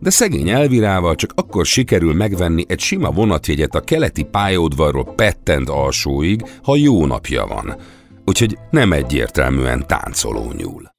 De 0.00 0.10
szegény 0.10 0.48
Elvirával 0.48 1.14
csak 1.14 1.32
akkor 1.34 1.66
sikerül 1.66 2.14
megvenni 2.14 2.64
egy 2.68 2.80
sima 2.80 3.10
vonatjegyet 3.10 3.74
a 3.74 3.80
keleti 3.80 4.22
pályaudvarról 4.22 5.14
Pettent 5.14 5.68
alsóig, 5.68 6.42
ha 6.62 6.76
jó 6.76 7.06
napja 7.06 7.46
van. 7.46 7.76
Úgyhogy 8.24 8.58
nem 8.70 8.92
egyértelműen 8.92 9.86
táncoló 9.86 10.52
nyúl. 10.56 10.95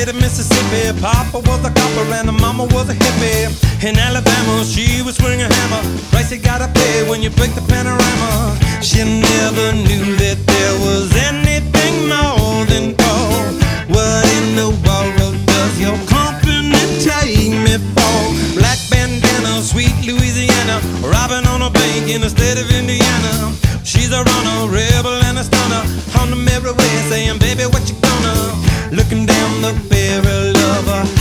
State 0.00 0.14
of 0.14 0.20
Mississippi. 0.20 0.98
Papa 1.00 1.38
was 1.44 1.60
a 1.64 1.70
copper 1.70 2.06
and 2.16 2.28
the 2.28 2.32
mama 2.32 2.64
was 2.72 2.88
a 2.88 2.94
hippie. 2.94 3.52
In 3.84 3.98
Alabama, 3.98 4.64
she 4.64 5.02
was 5.02 5.16
swinging 5.16 5.42
a 5.42 5.52
hammer. 5.52 5.82
Price 6.10 6.32
you 6.32 6.38
gotta 6.38 6.68
pay 6.72 7.08
when 7.08 7.20
you 7.20 7.30
break 7.30 7.52
the 7.54 7.60
panorama. 7.68 8.56
She 8.80 9.04
never 9.04 9.66
knew 9.72 10.16
that 10.16 10.38
there 10.52 10.74
was 10.86 11.12
anything 11.28 12.08
more 12.08 12.64
than 12.72 12.96
gold. 12.96 13.52
What 13.92 14.24
in 14.40 14.56
the 14.56 14.70
world 14.84 15.36
does 15.46 15.74
your 15.84 15.98
company 16.08 16.80
take 17.04 17.52
me 17.52 17.76
for? 17.92 18.20
Black 18.56 18.80
bandana, 18.90 19.60
sweet 19.60 19.96
Louisiana, 20.08 20.80
robbing 21.12 21.46
on 21.52 21.60
a 21.60 21.70
bank 21.70 22.08
in 22.08 22.22
the 22.22 22.30
state 22.30 22.56
of 22.56 22.66
Indiana. 22.72 23.52
She's 23.84 24.12
a 24.12 24.22
runner, 24.24 24.72
rebel 24.72 25.20
and 25.28 25.36
a 25.36 25.44
stunner. 25.44 25.84
On 26.20 26.30
the 26.30 26.36
merry 26.36 26.72
way, 26.72 26.92
saying, 27.12 27.38
baby, 27.38 27.64
what 27.64 27.84
you 27.88 27.96
gonna? 28.00 28.69
Looking 28.92 29.24
down 29.24 29.62
the 29.62 29.72
barrel 29.88 30.56
of 30.56 30.88
a 30.88 31.19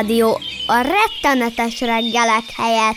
Zsebrádió 0.00 0.40
a 0.66 0.80
rettenetes 0.80 1.80
reggelek 1.80 2.44
helyett. 2.56 2.96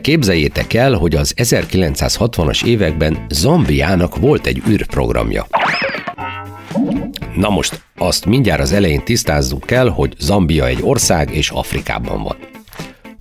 Képzeljétek 0.00 0.72
el, 0.72 0.92
hogy 0.92 1.14
az 1.14 1.34
1960-as 1.36 2.64
években 2.64 3.26
Zambiának 3.28 4.16
volt 4.16 4.46
egy 4.46 4.62
űrprogramja. 4.68 5.46
Na 7.36 7.48
most, 7.48 7.82
azt 7.96 8.26
mindjárt 8.26 8.60
az 8.60 8.72
elején 8.72 9.04
tisztázzuk 9.04 9.64
kell, 9.64 9.88
hogy 9.88 10.14
Zambia 10.18 10.66
egy 10.66 10.78
ország 10.80 11.34
és 11.34 11.50
Afrikában 11.50 12.22
van. 12.22 12.36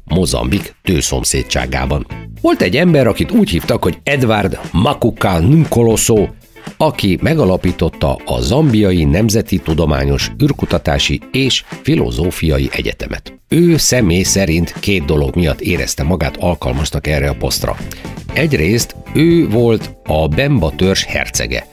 Mozambik 0.03 0.75
tőszomszédságában. 0.83 2.07
Volt 2.41 2.61
egy 2.61 2.77
ember, 2.77 3.07
akit 3.07 3.31
úgy 3.31 3.49
hívtak, 3.49 3.83
hogy 3.83 3.97
Edward 4.03 4.59
Makuka 4.71 5.39
Nkoloso, 5.39 6.27
aki 6.77 7.17
megalapította 7.21 8.19
a 8.25 8.39
Zambiai 8.39 9.03
Nemzeti 9.03 9.59
Tudományos 9.59 10.31
űrkutatási 10.43 11.21
és 11.31 11.63
Filozófiai 11.81 12.69
Egyetemet. 12.71 13.39
Ő 13.47 13.77
személy 13.77 14.23
szerint 14.23 14.73
két 14.79 15.05
dolog 15.05 15.35
miatt 15.35 15.61
érezte 15.61 16.03
magát 16.03 16.37
alkalmasnak 16.37 17.07
erre 17.07 17.29
a 17.29 17.35
posztra. 17.35 17.77
Egyrészt 18.33 18.95
ő 19.13 19.49
volt 19.49 19.95
a 20.05 20.27
Bemba 20.27 20.71
törzs 20.75 21.03
hercege, 21.03 21.67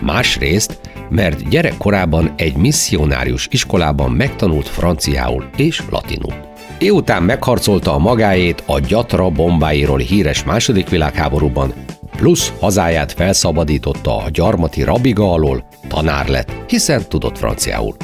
másrészt, 0.00 0.80
mert 1.10 1.48
gyerekkorában 1.48 2.32
egy 2.36 2.56
misszionárius 2.56 3.48
iskolában 3.50 4.10
megtanult 4.10 4.68
franciául 4.68 5.48
és 5.56 5.82
latinul. 5.90 6.34
Ő 6.80 6.90
után 6.90 7.22
megharcolta 7.22 7.94
a 7.94 7.98
magáét 7.98 8.62
a 8.66 8.80
gyatra 8.80 9.30
bombáiról 9.30 9.98
híres 9.98 10.44
második 10.44 10.88
világháborúban, 10.88 11.72
plusz 12.18 12.52
hazáját 12.60 13.12
felszabadította 13.12 14.16
a 14.16 14.30
gyarmati 14.30 14.82
rabiga 14.82 15.32
alól, 15.32 15.68
tanár 15.88 16.28
lett, 16.28 16.52
hiszen 16.68 17.08
tudott 17.08 17.38
franciául. 17.38 17.96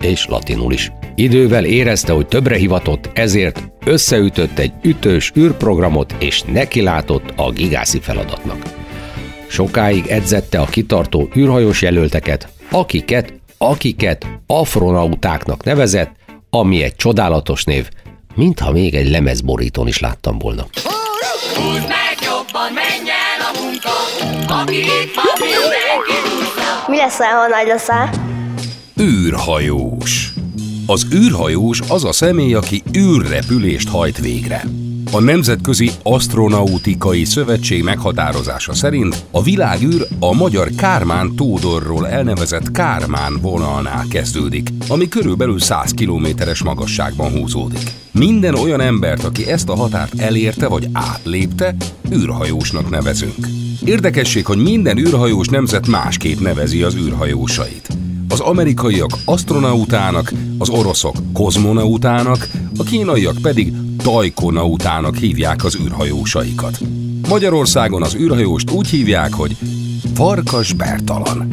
És 0.00 0.26
latinul 0.26 0.72
is. 0.72 0.92
Idővel 1.14 1.64
érezte, 1.64 2.12
hogy 2.12 2.26
többre 2.26 2.56
hivatott, 2.56 3.10
ezért 3.14 3.62
összeütött 3.84 4.58
egy 4.58 4.72
ütős 4.82 5.32
űrprogramot, 5.38 6.14
és 6.18 6.42
nekilátott 6.42 7.32
a 7.36 7.50
gigászi 7.50 8.00
feladatnak. 8.00 8.62
Sokáig 9.48 10.06
edzette 10.06 10.60
a 10.60 10.64
kitartó 10.64 11.28
űrhajós 11.36 11.82
jelölteket, 11.82 12.48
akiket, 12.70 13.34
akiket 13.58 14.26
afronautáknak 14.46 15.64
nevezett, 15.64 16.10
ami 16.50 16.82
egy 16.82 16.96
csodálatos 16.96 17.64
név, 17.64 17.88
mintha 18.34 18.72
még 18.72 18.94
egy 18.94 19.10
lemezborítón 19.10 19.86
is 19.86 19.98
láttam 19.98 20.38
volna. 20.38 20.66
Meg 21.88 22.05
jobban, 22.52 22.72
menj 22.72 23.10
el 23.10 23.40
a 23.40 23.60
munka, 23.62 23.90
aki 24.60 24.78
itt 24.78 25.14
van, 25.14 25.24
mindenki 25.38 26.12
Mi 26.86 26.96
lesz, 26.96 27.16
ha 27.16 27.46
nagy 27.48 27.66
leszel? 27.66 28.10
űrhajós. 29.00 30.28
Az 30.86 31.06
űrhajós 31.14 31.80
az 31.88 32.04
a 32.04 32.12
személy, 32.12 32.54
aki 32.54 32.82
űrrepülést 32.96 33.88
hajt 33.88 34.18
végre. 34.18 34.64
A 35.12 35.20
Nemzetközi 35.20 35.90
Astronautikai 36.02 37.24
Szövetség 37.24 37.82
meghatározása 37.82 38.74
szerint 38.74 39.24
a 39.30 39.42
világűr 39.42 40.06
a 40.18 40.34
magyar 40.34 40.68
Kármán 40.76 41.34
Tódorról 41.34 42.08
elnevezett 42.08 42.70
Kármán 42.70 43.38
vonalnál 43.42 44.04
kezdődik, 44.10 44.68
ami 44.88 45.08
körülbelül 45.08 45.60
100 45.60 45.90
kilométeres 45.90 46.62
magasságban 46.62 47.30
húzódik. 47.30 47.92
Minden 48.12 48.54
olyan 48.54 48.80
embert, 48.80 49.24
aki 49.24 49.46
ezt 49.50 49.68
a 49.68 49.76
határt 49.76 50.20
elérte 50.20 50.68
vagy 50.68 50.88
átlépte, 50.92 51.74
űrhajósnak 52.12 52.90
nevezünk. 52.90 53.46
Érdekesség, 53.84 54.46
hogy 54.46 54.58
minden 54.58 54.98
űrhajós 54.98 55.48
nemzet 55.48 55.86
másképp 55.86 56.38
nevezi 56.38 56.82
az 56.82 56.94
űrhajósait. 56.94 57.88
Az 58.28 58.40
amerikaiak 58.40 59.10
astronautának, 59.24 60.32
az 60.58 60.68
oroszok 60.68 61.16
kozmonautának, 61.32 62.48
a 62.78 62.82
kínaiak 62.82 63.36
pedig 63.42 63.72
tajkonautának 64.06 65.16
hívják 65.16 65.64
az 65.64 65.76
űrhajósaikat. 65.76 66.78
Magyarországon 67.28 68.02
az 68.02 68.14
űrhajóst 68.14 68.70
úgy 68.70 68.88
hívják, 68.88 69.34
hogy 69.34 69.56
Farkas 70.14 70.72
Bertalan. 70.72 71.48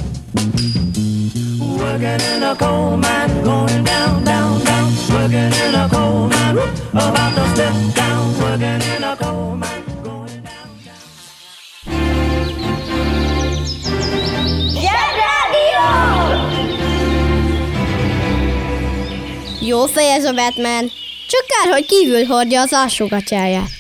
Jó 19.60 19.86
fej 19.86 20.12
ez 20.12 20.25
a 20.25 20.33
Batman. 20.33 21.01
Csak 21.33 21.45
kár, 21.47 21.73
hogy 21.73 21.85
kívül 21.85 22.25
hordja 22.25 22.61
az 22.61 22.73
alsógatyáját. 22.73 23.71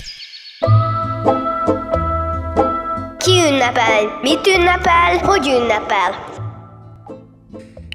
Ki 3.17 3.31
ünnepel? 3.31 4.19
Mit 4.21 4.47
ünnepel? 4.47 5.17
Hogy 5.17 5.47
ünnepel? 5.47 6.25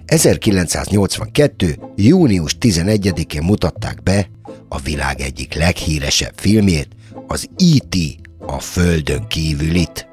1982. 0.06 1.78
június 1.96 2.56
11-én 2.60 3.42
mutatták 3.42 4.02
be 4.02 4.28
a 4.68 4.78
világ 4.78 5.20
egyik 5.20 5.54
leghíresebb 5.54 6.34
filmjét, 6.36 6.88
az 7.26 7.48
E.T. 7.56 7.96
a 8.38 8.60
Földön 8.60 9.26
kívülit. 9.28 10.08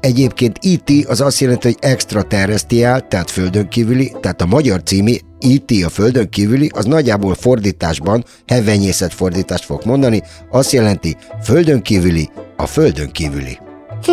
Egyébként 0.00 0.58
E.T. 0.62 1.06
az 1.06 1.20
azt 1.20 1.40
jelenti, 1.40 1.66
hogy 1.66 1.78
extraterrestriál, 1.80 3.08
tehát 3.08 3.30
földön 3.30 3.68
kívüli, 3.68 4.12
tehát 4.20 4.40
a 4.40 4.46
magyar 4.46 4.82
cími 4.82 5.20
E.T. 5.42 5.84
a 5.84 5.88
földön 5.88 6.28
kívüli, 6.28 6.70
az 6.74 6.84
nagyjából 6.84 7.34
fordításban, 7.34 8.24
hevenyészet 8.46 9.14
fordítást 9.14 9.64
fog 9.64 9.84
mondani, 9.84 10.22
azt 10.50 10.72
jelenti 10.72 11.16
földön 11.42 11.82
kívüli, 11.82 12.30
a 12.56 12.66
földön 12.66 13.12
kívüli. 13.12 13.58
Hm. 14.04 14.12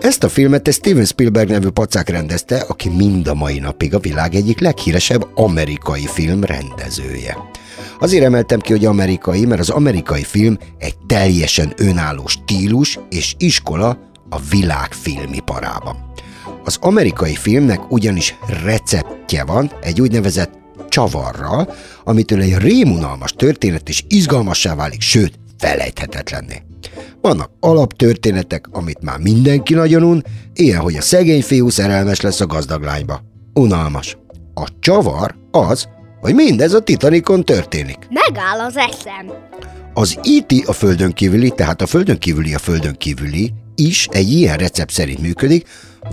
Ezt 0.00 0.24
a 0.24 0.28
filmet 0.28 0.68
egy 0.68 0.74
Steven 0.74 1.04
Spielberg 1.04 1.48
nevű 1.48 1.68
pacák 1.68 2.08
rendezte, 2.08 2.64
aki 2.68 2.88
mind 2.88 3.28
a 3.28 3.34
mai 3.34 3.58
napig 3.58 3.94
a 3.94 3.98
világ 3.98 4.34
egyik 4.34 4.60
leghíresebb 4.60 5.26
amerikai 5.34 6.06
film 6.06 6.44
rendezője. 6.44 7.36
Azért 8.00 8.24
emeltem 8.24 8.60
ki, 8.60 8.72
hogy 8.72 8.84
amerikai, 8.84 9.44
mert 9.44 9.60
az 9.60 9.70
amerikai 9.70 10.22
film 10.22 10.58
egy 10.78 10.94
teljesen 11.06 11.72
önálló 11.76 12.26
stílus 12.26 12.98
és 13.10 13.34
iskola 13.38 13.98
a 14.28 14.40
világ 14.50 14.92
filmiparában. 14.92 16.09
Az 16.64 16.76
amerikai 16.80 17.34
filmnek 17.34 17.90
ugyanis 17.90 18.34
receptje 18.64 19.44
van 19.44 19.72
egy 19.82 20.00
úgynevezett 20.00 20.58
csavarral, 20.88 21.74
amitől 22.04 22.40
egy 22.40 22.56
rémunalmas 22.58 23.32
történet 23.32 23.88
is 23.88 24.04
izgalmassá 24.08 24.74
válik, 24.74 25.00
sőt, 25.00 25.38
felejthetetlenné. 25.58 26.62
Vannak 27.20 27.50
alaptörténetek, 27.60 28.66
amit 28.70 29.02
már 29.02 29.18
mindenki 29.18 29.74
nagyon 29.74 30.02
un, 30.02 30.24
ilyen, 30.54 30.80
hogy 30.80 30.96
a 30.96 31.00
szegény 31.00 31.42
fiú 31.42 31.68
szerelmes 31.68 32.20
lesz 32.20 32.40
a 32.40 32.46
gazdag 32.46 32.82
lányba. 32.82 33.22
Unalmas. 33.54 34.16
A 34.54 34.68
csavar 34.80 35.34
az, 35.50 35.88
hogy 36.20 36.34
mindez 36.34 36.72
a 36.72 36.80
Titanicon 36.80 37.44
történik. 37.44 38.08
Megáll 38.08 38.60
az 38.60 38.76
eszem. 38.76 39.32
Az 39.94 40.18
IT 40.22 40.68
a 40.68 40.72
földön 40.72 41.12
kívüli, 41.12 41.50
tehát 41.50 41.82
a 41.82 41.86
földön 41.86 42.18
kívüli 42.18 42.54
a 42.54 42.58
földön 42.58 42.94
kívüli 42.94 43.52
is 43.80 44.08
egy 44.10 44.32
ilyen 44.32 44.56
recept 44.56 44.92
szerint 44.92 45.20
működik, 45.20 45.68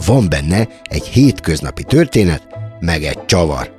van 0.05 0.29
benne 0.29 0.67
egy 0.83 1.05
hétköznapi 1.05 1.83
történet, 1.83 2.47
meg 2.79 3.03
egy 3.03 3.25
csavar. 3.25 3.75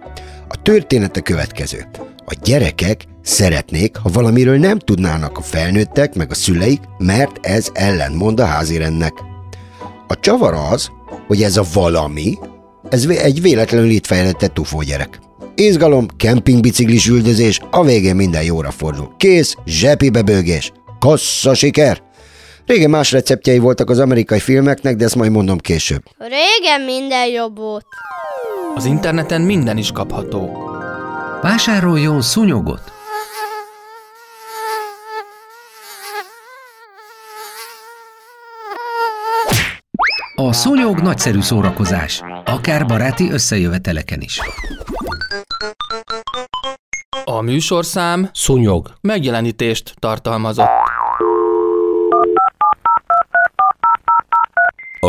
A 0.49 0.63
történet 0.63 1.17
a 1.17 1.21
következő. 1.21 1.87
A 2.25 2.37
gyerekek 2.43 3.05
szeretnék, 3.23 3.97
ha 3.97 4.11
valamiről 4.13 4.59
nem 4.59 4.79
tudnának 4.79 5.39
a 5.39 5.43
felnőttek 5.43 6.15
meg 6.15 6.31
a 6.31 6.35
szüleik, 6.35 6.81
mert 6.99 7.47
ez 7.47 7.69
ellentmond 7.73 8.41
a 8.41 8.45
házirendnek. 8.45 9.13
A 10.09 10.21
csavar 10.21 10.55
az, 10.73 10.91
hogy 11.27 11.43
ez 11.43 11.57
a 11.57 11.65
valami, 11.73 12.39
ez 12.91 13.07
egy 13.07 13.43
véletlenül 13.43 13.91
itt 13.91 14.07
fejlesztett 14.07 14.55
tufó 14.55 14.83
gyerek. 14.83 15.21
Izgalom, 15.55 16.07
kempingbiciklis 16.17 17.09
üldözés, 17.09 17.61
a 17.71 17.85
végén 17.85 18.17
minden 18.17 18.43
jóra 18.43 18.71
fordul. 18.71 19.15
Kész, 19.17 19.55
zsepibe 19.67 20.23
bőgés, 20.23 20.73
kassza 20.99 21.55
siker! 21.55 22.08
Régen 22.69 22.91
más 22.91 23.13
receptjei 23.13 23.59
voltak 23.59 23.91
az 23.91 23.99
amerikai 23.99 24.41
filmeknek, 24.41 24.97
de 24.97 25.05
ezt 25.05 25.15
majd 25.15 25.31
mondom 25.31 25.59
később. 25.59 26.03
Régen 26.19 26.81
minden 26.81 27.27
jobb 27.27 27.57
volt. 27.57 27.87
Az 28.75 28.85
interneten 28.85 29.41
minden 29.41 29.77
is 29.77 29.93
kapható. 29.93 30.51
Vásároljon 31.43 32.21
szúnyogot! 32.23 32.81
A 40.35 40.53
szúnyog 40.53 40.99
nagyszerű 40.99 41.41
szórakozás, 41.41 42.23
akár 42.45 42.87
baráti 42.87 43.31
összejöveteleken 43.31 44.21
is. 44.21 44.41
A 47.25 47.41
műsorszám 47.41 48.31
Szúnyog. 48.33 48.93
megjelenítést 49.01 49.95
tartalmazott. 49.99 50.69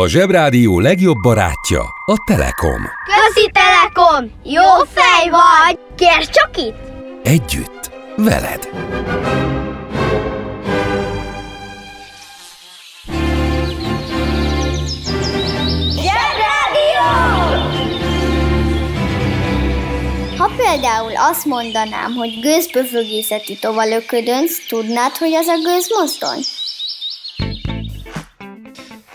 A 0.00 0.08
Zsebrádió 0.08 0.78
legjobb 0.78 1.16
barátja 1.22 1.80
a 2.06 2.16
Telekom. 2.26 2.82
Közi 3.04 3.50
Telekom! 3.52 4.30
Jó 4.44 4.84
fej 4.92 5.30
vagy! 5.30 5.78
Kérd 5.96 6.28
csak 6.30 6.56
itt! 6.56 6.74
Együtt, 7.22 7.90
veled. 8.16 8.68
Zsebrádió! 15.96 17.08
Ha 20.36 20.50
például 20.56 21.12
azt 21.16 21.44
mondanám, 21.44 22.12
hogy 22.12 22.38
gőzböfögészeti 22.40 23.58
tovalöködönc, 23.58 24.66
tudnád, 24.68 25.16
hogy 25.16 25.34
az 25.34 25.46
a 25.46 25.58
gőzmozdony? 25.64 26.59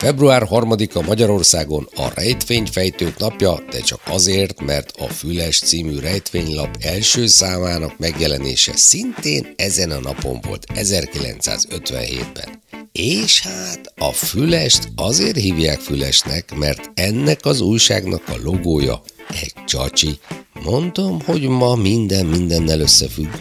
Február 0.05 0.47
3-a 0.49 1.01
Magyarországon 1.01 1.89
a 1.95 2.11
rejtvényfejtők 2.15 3.17
napja, 3.17 3.63
de 3.71 3.79
csak 3.79 4.01
azért, 4.05 4.61
mert 4.61 4.91
a 4.97 5.03
Füles 5.03 5.59
című 5.59 5.99
rejtvénylap 5.99 6.77
első 6.79 7.27
számának 7.27 7.97
megjelenése 7.97 8.71
szintén 8.75 9.53
ezen 9.55 9.91
a 9.91 9.99
napon 9.99 10.39
volt 10.47 10.65
1957-ben. 10.73 12.61
És 12.91 13.41
hát 13.41 13.93
a 13.95 14.11
Fülest 14.11 14.89
azért 14.95 15.37
hívják 15.37 15.79
Fülesnek, 15.79 16.55
mert 16.55 16.91
ennek 16.93 17.45
az 17.45 17.61
újságnak 17.61 18.23
a 18.27 18.35
logója 18.43 19.01
egy 19.41 19.53
csacsi. 19.65 20.19
Mondom, 20.63 21.21
hogy 21.21 21.41
ma 21.41 21.75
minden 21.75 22.25
mindennel 22.25 22.79
összefügg. 22.79 23.33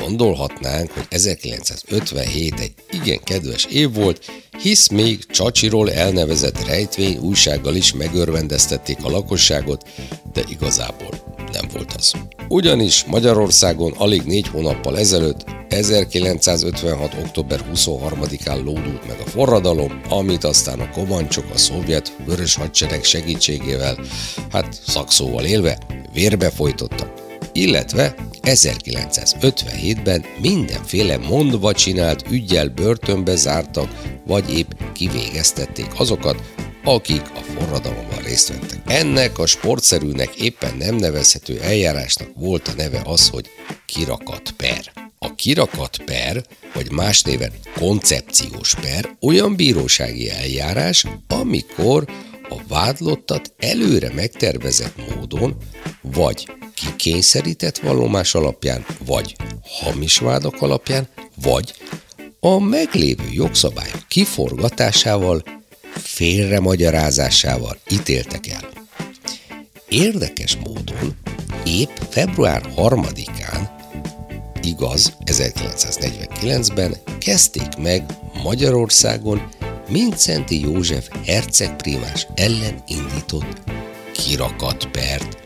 Gondolhatnánk, 0.00 0.90
hogy 0.90 1.06
1957 1.08 2.60
egy 2.60 2.72
igen 2.90 3.20
kedves 3.24 3.64
év 3.64 3.94
volt, 3.94 4.24
hisz 4.62 4.88
még 4.88 5.26
Csacsiról 5.26 5.92
elnevezett 5.92 6.66
rejtvény 6.66 7.18
újsággal 7.18 7.74
is 7.74 7.92
megörvendeztették 7.92 8.98
a 9.02 9.10
lakosságot, 9.10 9.88
de 10.32 10.42
igazából 10.48 11.38
nem 11.52 11.68
volt 11.72 11.92
az. 11.96 12.12
Ugyanis 12.48 13.04
Magyarországon 13.04 13.92
alig 13.96 14.22
négy 14.22 14.48
hónappal 14.48 14.98
ezelőtt 14.98 15.44
1956. 15.68 17.14
október 17.24 17.64
23-án 17.74 18.64
lódult 18.64 19.06
meg 19.06 19.20
a 19.24 19.28
forradalom, 19.28 20.00
amit 20.08 20.44
aztán 20.44 20.80
a 20.80 20.90
komancsok 20.90 21.44
a 21.54 21.58
szovjet 21.58 22.12
vörös 22.26 22.54
hadsereg 22.54 23.04
segítségével, 23.04 23.98
hát 24.50 24.80
szakszóval 24.86 25.44
élve, 25.44 25.78
vérbe 26.12 26.50
folytottak. 26.50 27.17
Illetve 27.58 28.14
1957-ben 28.42 30.24
mindenféle 30.40 31.16
mondva 31.16 31.72
csinált 31.72 32.24
ügyel 32.30 32.68
börtönbe 32.68 33.36
zártak, 33.36 34.20
vagy 34.26 34.58
épp 34.58 34.70
kivégeztették 34.92 35.86
azokat, 35.96 36.42
akik 36.84 37.22
a 37.34 37.38
forradalomban 37.38 38.18
részt 38.22 38.48
vettek. 38.48 38.78
Ennek 38.86 39.38
a 39.38 39.46
sportszerűnek 39.46 40.34
éppen 40.34 40.76
nem 40.76 40.94
nevezhető 40.94 41.60
eljárásnak 41.60 42.28
volt 42.34 42.68
a 42.68 42.72
neve 42.76 43.00
az, 43.04 43.28
hogy 43.28 43.46
kirakat 43.86 44.54
per. 44.56 44.92
A 45.18 45.34
kirakat 45.34 45.96
per, 46.04 46.44
vagy 46.74 46.90
más 46.90 47.22
néven 47.22 47.52
koncepciós 47.78 48.74
per, 48.74 49.16
olyan 49.20 49.56
bírósági 49.56 50.30
eljárás, 50.30 51.04
amikor 51.28 52.04
a 52.48 52.56
vádlottat 52.68 53.54
előre 53.58 54.12
megtervezett 54.14 55.14
módon, 55.14 55.56
vagy 56.02 56.48
kikényszerített 56.74 57.78
vallomás 57.78 58.34
alapján, 58.34 58.86
vagy 59.04 59.36
hamis 59.62 60.18
vádak 60.18 60.62
alapján, 60.62 61.08
vagy 61.42 61.74
a 62.40 62.58
meglévő 62.58 63.28
jogszabályok 63.32 64.04
kiforgatásával, 64.08 65.42
félremagyarázásával 65.94 67.78
ítéltek 67.90 68.46
el. 68.46 68.68
Érdekes 69.88 70.56
módon 70.56 71.16
épp 71.64 71.96
február 72.10 72.62
3-án, 72.76 73.68
igaz 74.62 75.16
1949-ben 75.24 76.96
kezdték 77.18 77.76
meg 77.76 78.04
Magyarországon 78.42 79.48
Mincenti 79.88 80.60
József 80.60 81.08
hercegprímás 81.26 82.26
ellen 82.34 82.82
indított 82.86 83.62
kirakat 84.12 84.88
pert, 84.90 85.42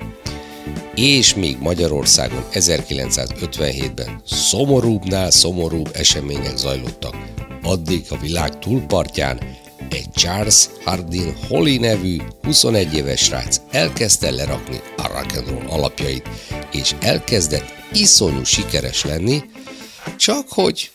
és 0.95 1.35
még 1.35 1.59
Magyarországon 1.59 2.45
1957-ben 2.53 4.21
szomorúbbnál 4.25 5.31
szomorúbb 5.31 5.91
események 5.93 6.57
zajlottak. 6.57 7.17
Addig 7.63 8.05
a 8.09 8.17
világ 8.17 8.59
túlpartján 8.59 9.41
egy 9.91 10.11
Charles 10.15 10.69
Hardin 10.85 11.35
Holly 11.49 11.79
nevű 11.79 12.17
21 12.43 12.95
éves 12.95 13.21
srác 13.21 13.61
elkezdte 13.71 14.31
lerakni 14.31 14.81
a 14.97 15.07
rock 15.07 15.37
and 15.37 15.49
roll 15.49 15.67
alapjait, 15.69 16.29
és 16.73 16.95
elkezdett 17.01 17.73
iszonyú 17.93 18.45
sikeres 18.45 19.05
lenni, 19.05 19.43
csak 20.17 20.49
hogy 20.49 20.91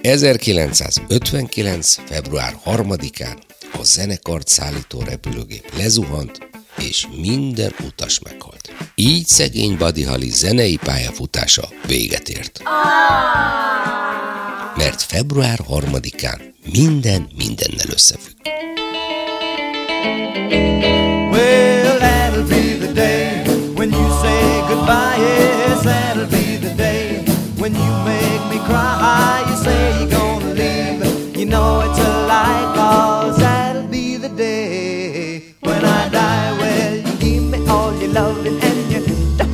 1959. 0.00 1.94
február 2.06 2.54
3-án 2.64 3.36
a 3.72 3.82
zenekart 3.82 4.48
szállító 4.48 5.02
repülőgép 5.02 5.72
lezuhant, 5.76 6.38
és 6.78 7.06
minden 7.20 7.74
utas 7.86 8.18
meghalt. 8.18 8.72
Így 8.94 9.26
szegény 9.26 9.76
Buddy 9.76 10.02
Holly 10.02 10.28
zenei 10.28 10.76
pályafutása 10.76 11.68
véget 11.86 12.28
ért. 12.28 12.62
Mert 14.76 15.02
február 15.02 15.58
3-án 15.68 16.40
minden 16.72 17.28
mindennel 17.36 17.86
összefügg. 17.92 18.36
Well, 21.30 21.98
that'll 21.98 22.46
be 22.48 22.76
the 22.78 22.92
day 22.92 23.42
when 23.74 23.90
you 23.90 24.08
say 24.22 24.60
goodbye. 24.68 25.16
Yes, 25.18 25.80
that'll 25.82 26.26
be 26.30 26.51
when 27.62 27.76
you 27.76 27.92
make 28.04 28.42
me 28.50 28.58
cry. 28.66 29.44
You 29.48 29.54
say 29.54 30.00
you're 30.00 30.10
gonna 30.10 30.52
leave. 30.52 31.36
You 31.36 31.46
know 31.46 31.80
it's 31.86 31.98
a 32.00 32.10
lie, 32.26 32.72
cause 32.74 33.38
that'll 33.38 33.86
be 33.86 34.16
the 34.16 34.30
day 34.30 35.54
when 35.60 35.84
I 35.84 36.08
die. 36.08 36.50
Well, 36.58 36.96
you 36.96 37.14
give 37.24 37.44
me 37.52 37.58
all 37.68 37.94
your 38.00 38.10
loving 38.10 38.58
and 38.60 38.80
your 38.90 39.02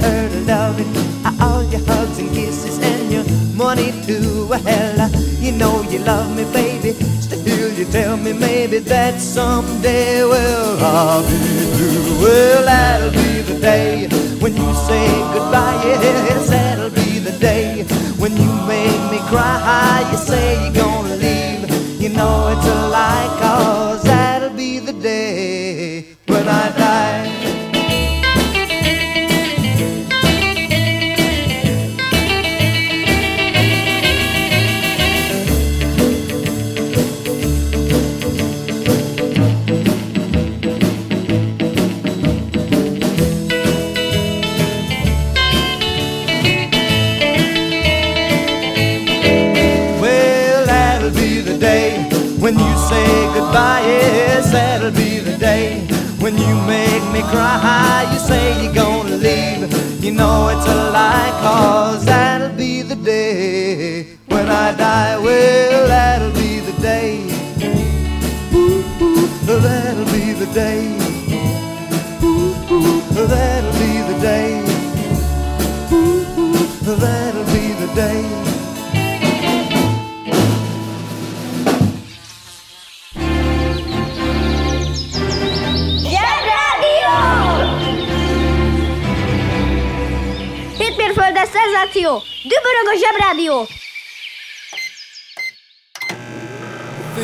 dirty 0.00 0.40
loving, 0.46 0.90
all 1.38 1.62
your 1.64 1.84
hugs 1.84 2.18
and 2.18 2.30
kisses 2.30 2.78
and 2.78 3.12
your 3.12 3.24
money 3.54 3.92
too. 4.06 4.46
Well, 4.48 5.10
you 5.38 5.52
know 5.52 5.82
you 5.82 5.98
love 5.98 6.34
me, 6.34 6.44
baby. 6.50 6.92
Still, 7.20 7.70
you 7.78 7.84
tell 7.92 8.16
me 8.16 8.32
maybe 8.32 8.78
that 8.78 9.20
someday, 9.20 10.24
well, 10.24 10.82
I'll 10.82 11.22
be 11.28 11.36
through. 11.76 12.22
Well, 12.22 12.64
that'll 12.64 13.10
be 13.10 13.42
the 13.42 13.60
day 13.60 14.08
when 14.40 14.56
you 14.56 14.72
say 14.88 15.08
goodbye. 15.34 15.82
Yes, 15.84 16.48
that'll 16.48 16.88
be 16.88 17.18
the 17.18 17.32
day 17.38 17.84
when 18.28 18.40
you 18.42 18.52
make 18.66 19.10
me 19.10 19.18
cry. 19.28 20.06
You 20.10 20.18
say 20.18 20.62
you're 20.64 20.84
gonna 20.84 21.16
leave. 21.16 22.00
You 22.00 22.10
know 22.10 22.48
it's 22.48 22.66
a 22.66 22.88
lie, 22.88 23.28
cause 23.40 24.02
that'll 24.02 24.50
be 24.50 24.78
the 24.78 24.92
day 24.92 26.16
when 26.26 26.48
I 26.48 26.68
die. 26.76 27.07
Szenzáció! 91.78 92.22
Dübörög 92.42 92.86
a 92.86 92.96
Zsebrádió! 92.98 93.66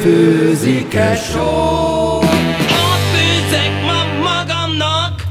Főzik-e 0.03 1.17
só? 1.17 2.19
Ott 2.19 3.05
főzek 3.15 3.83
ma 3.83 4.05
magamnak, 4.23 5.23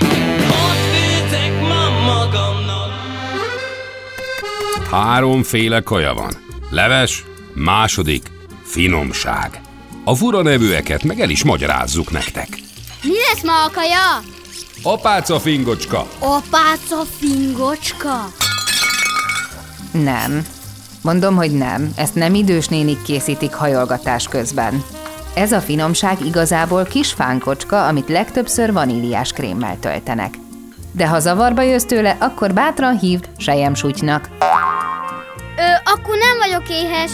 ott 0.49 0.81
főzek 0.93 1.61
ma 1.61 1.89
magamnak. 2.05 2.91
Háromféle 4.91 5.81
kaja 5.81 6.13
van. 6.13 6.33
Leves, 6.69 7.23
második, 7.53 8.23
finomság. 8.63 9.61
A 10.03 10.15
fura 10.15 10.41
nevűeket 10.41 11.03
meg 11.03 11.19
el 11.19 11.29
is 11.29 11.43
magyarázzuk 11.43 12.11
nektek. 12.11 12.47
Mi 13.03 13.13
lesz 13.13 13.43
ma 13.43 13.63
a 13.63 13.69
kaja? 13.69 14.23
Apáca 14.83 15.39
fingocska, 15.39 16.07
Apáca 16.19 17.03
fingocska? 17.19 18.42
Nem. 19.93 20.45
Mondom, 21.01 21.35
hogy 21.35 21.51
nem. 21.51 21.91
Ezt 21.95 22.15
nem 22.15 22.33
idős 22.33 22.67
nénik 22.67 23.01
készítik 23.01 23.53
hajolgatás 23.53 24.27
közben. 24.27 24.83
Ez 25.35 25.51
a 25.51 25.59
finomság 25.59 26.25
igazából 26.25 26.83
kis 26.83 27.11
fánkocska, 27.13 27.87
amit 27.87 28.09
legtöbbször 28.09 28.73
vaníliás 28.73 29.31
krémmel 29.31 29.77
töltenek. 29.79 30.33
De 30.91 31.07
ha 31.07 31.19
zavarba 31.19 31.61
jössz 31.61 31.83
tőle, 31.83 32.17
akkor 32.19 32.53
bátran 32.53 32.97
hívd 32.99 33.29
sejemsutynak. 33.37 34.29
Ö, 35.57 35.91
akkor 35.93 36.17
nem 36.17 36.37
vagyok 36.37 36.69
éhes. 36.69 37.11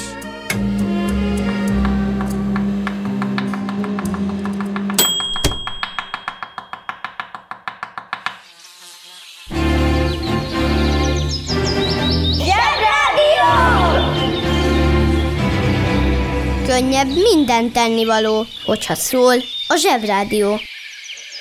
Könnyebb 16.80 17.08
minden 17.08 17.72
tennivaló, 17.72 18.46
hogyha 18.66 18.96
szól 18.96 19.36
a 19.68 19.76
Zsebrádió. 19.76 20.60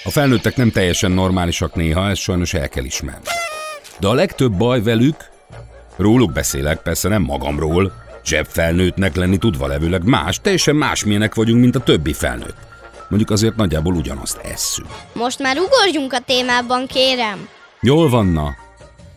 A 0.05 0.11
felnőttek 0.11 0.57
nem 0.57 0.71
teljesen 0.71 1.11
normálisak 1.11 1.75
néha, 1.75 2.09
ezt 2.09 2.21
sajnos 2.21 2.55
el 2.55 2.69
kell 2.69 2.85
ismerni. 2.85 3.25
De 4.01 4.09
a 4.09 4.15
legtöbb 4.15 4.53
baj 4.53 4.83
velük, 4.83 5.31
róluk 5.97 6.33
beszélek, 6.33 6.83
persze 6.83 7.09
nem 7.09 7.23
magamról, 7.23 7.93
zsebfelnőttnek 8.25 9.17
lenni 9.17 9.37
tudva 9.37 9.67
levőleg 9.67 10.05
más, 10.05 10.41
teljesen 10.41 10.77
másmilyenek 10.77 11.35
vagyunk, 11.35 11.61
mint 11.61 11.77
a 11.77 11.81
többi 11.81 12.13
felnőtt. 12.13 12.57
Mondjuk 13.09 13.31
azért 13.31 13.57
nagyjából 13.57 13.95
ugyanazt 13.95 14.41
esszük. 14.45 14.87
Most 15.13 15.39
már 15.39 15.59
ugorjunk 15.59 16.13
a 16.13 16.21
témában, 16.21 16.87
kérem. 16.87 17.49
Jól 17.81 18.09
van, 18.09 18.27
na. 18.27 18.57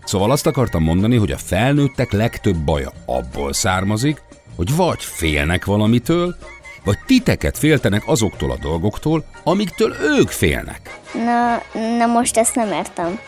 Szóval 0.03 0.31
azt 0.31 0.47
akartam 0.47 0.83
mondani, 0.83 1.15
hogy 1.15 1.31
a 1.31 1.37
felnőttek 1.37 2.11
legtöbb 2.11 2.57
baja 2.57 2.91
abból 3.05 3.53
származik, 3.53 4.21
hogy 4.61 4.75
vagy 4.75 5.03
félnek 5.03 5.65
valamitől, 5.65 6.35
vagy 6.83 6.97
titeket 7.05 7.57
féltenek 7.57 8.03
azoktól 8.05 8.51
a 8.51 8.57
dolgoktól, 8.61 9.23
amiktől 9.43 9.95
ők 10.01 10.29
félnek. 10.29 10.99
Na, 11.13 11.61
na 11.97 12.05
most 12.05 12.37
ezt 12.37 12.55
nem 12.55 12.71
értem. 12.71 13.19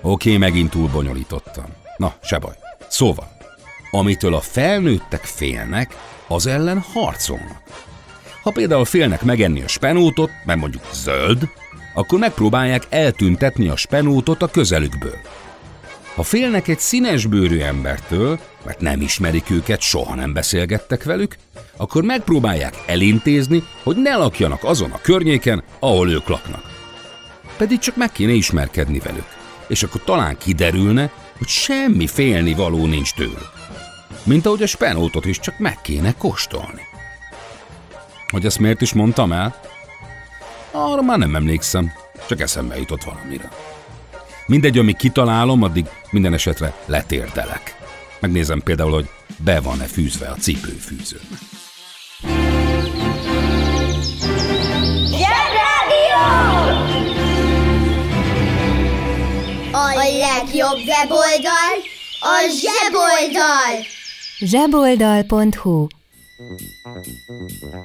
Oké, 0.00 0.36
megint 0.36 0.70
túl 0.70 0.88
bonyolítottam. 0.88 1.64
Na, 1.96 2.14
se 2.22 2.38
baj. 2.38 2.52
Szóval, 2.88 3.36
amitől 3.90 4.34
a 4.34 4.40
felnőttek 4.40 5.24
félnek, 5.24 5.96
az 6.28 6.46
ellen 6.46 6.84
harcolnak. 6.92 7.62
Ha 8.42 8.50
például 8.50 8.84
félnek 8.84 9.22
megenni 9.22 9.62
a 9.62 9.68
spenótot, 9.68 10.30
mert 10.44 10.60
mondjuk 10.60 10.82
zöld, 10.92 11.48
akkor 11.94 12.18
megpróbálják 12.18 12.86
eltüntetni 12.88 13.68
a 13.68 13.76
spenótot 13.76 14.42
a 14.42 14.48
közelükből. 14.48 15.18
Ha 16.14 16.22
félnek 16.22 16.68
egy 16.68 16.78
színesbőrű 16.78 17.60
embertől, 17.60 18.38
mert 18.64 18.80
nem 18.80 19.00
ismerik 19.00 19.50
őket, 19.50 19.80
soha 19.80 20.14
nem 20.14 20.32
beszélgettek 20.32 21.04
velük, 21.04 21.36
akkor 21.76 22.02
megpróbálják 22.02 22.74
elintézni, 22.86 23.62
hogy 23.82 23.96
ne 23.96 24.16
lakjanak 24.16 24.64
azon 24.64 24.90
a 24.90 25.00
környéken, 25.00 25.62
ahol 25.78 26.10
ők 26.10 26.28
laknak. 26.28 26.62
Pedig 27.56 27.78
csak 27.78 27.96
meg 27.96 28.12
kéne 28.12 28.32
ismerkedni 28.32 28.98
velük, 28.98 29.26
és 29.68 29.82
akkor 29.82 30.04
talán 30.04 30.38
kiderülne, 30.38 31.10
hogy 31.38 31.48
semmi 31.48 32.06
félni 32.06 32.54
való 32.54 32.86
nincs 32.86 33.14
tőlük. 33.14 33.52
Mint 34.22 34.46
ahogy 34.46 34.62
a 34.62 34.66
spenótot 34.66 35.24
is 35.24 35.40
csak 35.40 35.58
meg 35.58 35.80
kéne 35.80 36.14
kóstolni. 36.18 36.82
Hogy 38.28 38.44
ezt 38.44 38.58
miért 38.58 38.80
is 38.80 38.92
mondtam 38.92 39.32
el? 39.32 39.60
Arra 40.70 41.02
már 41.02 41.18
nem 41.18 41.34
emlékszem, 41.34 41.92
csak 42.28 42.40
eszembe 42.40 42.78
jutott 42.78 43.04
valamire. 43.04 43.48
Mindegy, 44.46 44.78
amíg 44.78 44.96
kitalálom, 44.96 45.62
addig 45.62 45.86
minden 46.10 46.32
esetre 46.32 46.74
letérdelek. 46.86 47.76
Megnézem 48.20 48.60
például, 48.62 48.92
hogy 48.92 49.08
be 49.44 49.60
van-e 49.60 49.84
fűzve 49.84 50.28
a 50.28 50.34
cipőfűző. 50.34 51.20
A 59.72 59.94
legjobb 59.96 60.78
weboldal 60.86 61.76
a 62.20 62.36
zseboldal. 62.60 63.84
zseboldal.hu 64.38 65.86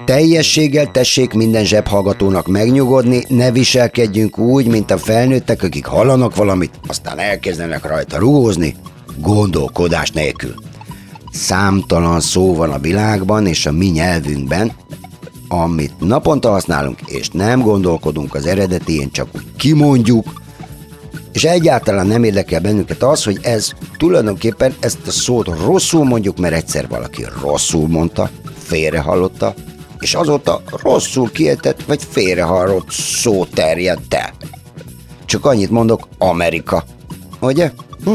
Teljességgel 0.06 0.92
tessék 0.92 1.34
minden 1.34 1.66
zsebhallgatónak 1.66 2.48
megnyugodni, 2.48 3.24
ne 3.28 3.52
viselkedjünk 3.52 4.38
úgy, 4.38 4.68
mint 4.68 4.92
a 4.92 4.98
felnőttek, 4.98 5.64
akik 5.64 5.86
hallanak 5.86 6.36
valamit, 6.36 6.80
aztán 6.88 7.20
elkezdenek 7.20 7.86
rajta 7.86 8.18
rugózni, 8.18 8.76
gondolkodás 9.18 10.12
nélkül. 10.12 10.54
Számtalan 11.32 12.20
szó 12.20 12.56
van 12.56 12.72
a 12.72 12.80
világban 12.80 13.46
és 13.46 13.66
a 13.66 13.72
mi 13.72 13.86
nyelvünkben, 13.86 14.72
amit 15.48 16.00
naponta 16.00 16.50
használunk, 16.50 17.00
és 17.06 17.30
nem 17.30 17.62
gondolkodunk 17.62 18.36
az 18.36 18.46
eredetén, 18.46 19.12
csak 19.12 19.28
úgy 19.36 19.46
kimondjuk, 19.58 20.42
és 21.32 21.44
egyáltalán 21.44 22.08
nem 22.08 22.24
érdekel 22.24 22.60
bennünket 22.60 23.04
az, 23.04 23.24
hogy 23.24 23.40
ez 23.42 23.72
tulajdonképpen 23.98 24.76
ezt 24.80 25.08
a 25.08 25.12
szót 25.12 25.48
rosszul 25.66 26.04
mondjuk, 26.04 26.38
mert 26.38 26.54
egyszer 26.54 26.88
valaki 26.88 27.26
rosszul 27.42 27.88
mondta, 27.88 28.30
félre 28.70 29.00
hallotta, 29.00 29.54
és 30.00 30.14
azóta 30.14 30.62
rosszul 30.72 31.32
kiejtett 31.32 31.84
vagy 31.84 32.04
félrehallott 32.10 32.92
szó 32.92 33.46
terjedt 33.46 34.14
el. 34.14 34.34
Csak 35.26 35.46
annyit 35.46 35.70
mondok, 35.70 36.08
Amerika. 36.18 36.84
Ugye? 37.40 37.72
Hm? 38.04 38.14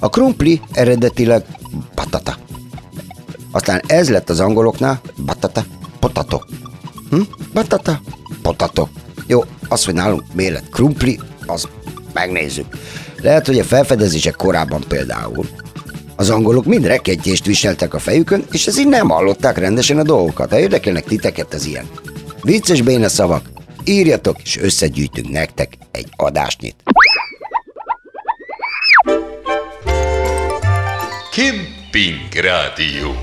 A 0.00 0.08
krumpli 0.08 0.60
eredetileg 0.72 1.44
patata. 1.94 2.36
Aztán 3.50 3.82
ez 3.86 4.10
lett 4.10 4.30
az 4.30 4.40
angoloknál 4.40 5.00
batata, 5.24 5.64
potato. 5.98 6.40
Hm? 7.10 7.20
Batata, 7.52 8.00
potato. 8.42 8.88
Jó, 9.26 9.44
az, 9.68 9.84
hogy 9.84 9.94
nálunk 9.94 10.22
miért 10.32 10.52
lett 10.52 10.68
krumpli, 10.70 11.20
az 11.46 11.68
megnézzük. 12.12 12.66
Lehet, 13.22 13.46
hogy 13.46 13.58
a 13.58 13.64
felfedezések 13.64 14.34
korábban 14.34 14.84
például 14.88 15.46
az 16.16 16.30
angolok 16.30 16.64
mind 16.64 16.86
rekedjést 16.86 17.46
viseltek 17.46 17.94
a 17.94 17.98
fejükön, 17.98 18.44
és 18.52 18.66
ezért 18.66 18.88
nem 18.88 19.08
hallották 19.08 19.58
rendesen 19.58 19.98
a 19.98 20.02
dolgokat. 20.02 20.50
Ha 20.50 20.58
érdekelnek 20.58 21.04
titeket 21.04 21.54
az 21.54 21.66
ilyen 21.66 21.88
vicces 22.42 22.82
béna 22.82 23.08
szavak, 23.08 23.50
írjatok, 23.84 24.42
és 24.42 24.56
összegyűjtünk 24.56 25.30
nektek 25.30 25.72
egy 25.90 26.08
adásnyit. 26.16 26.76
Kemping 31.32 32.44
Rádió. 32.44 33.14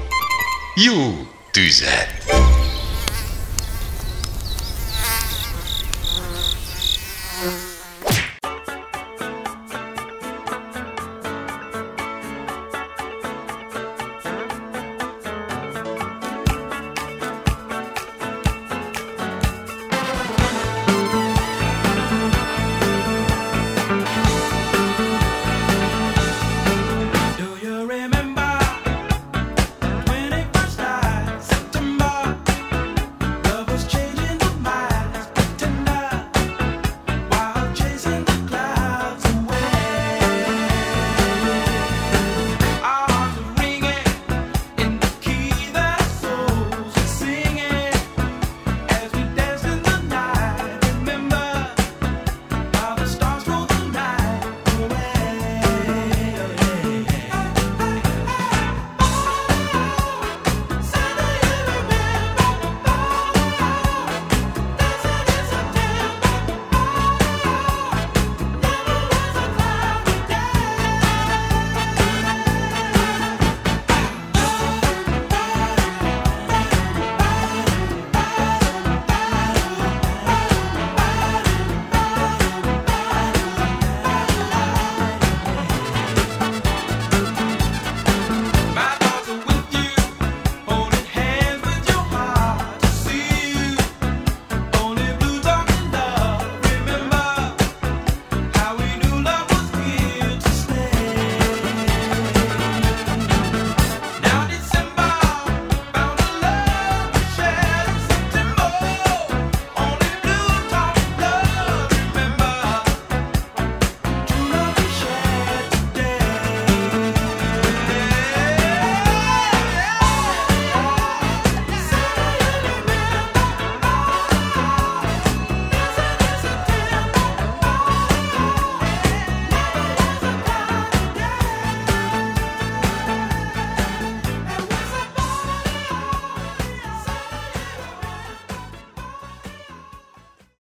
Jó 0.75 1.27
tüzet! 1.51 2.50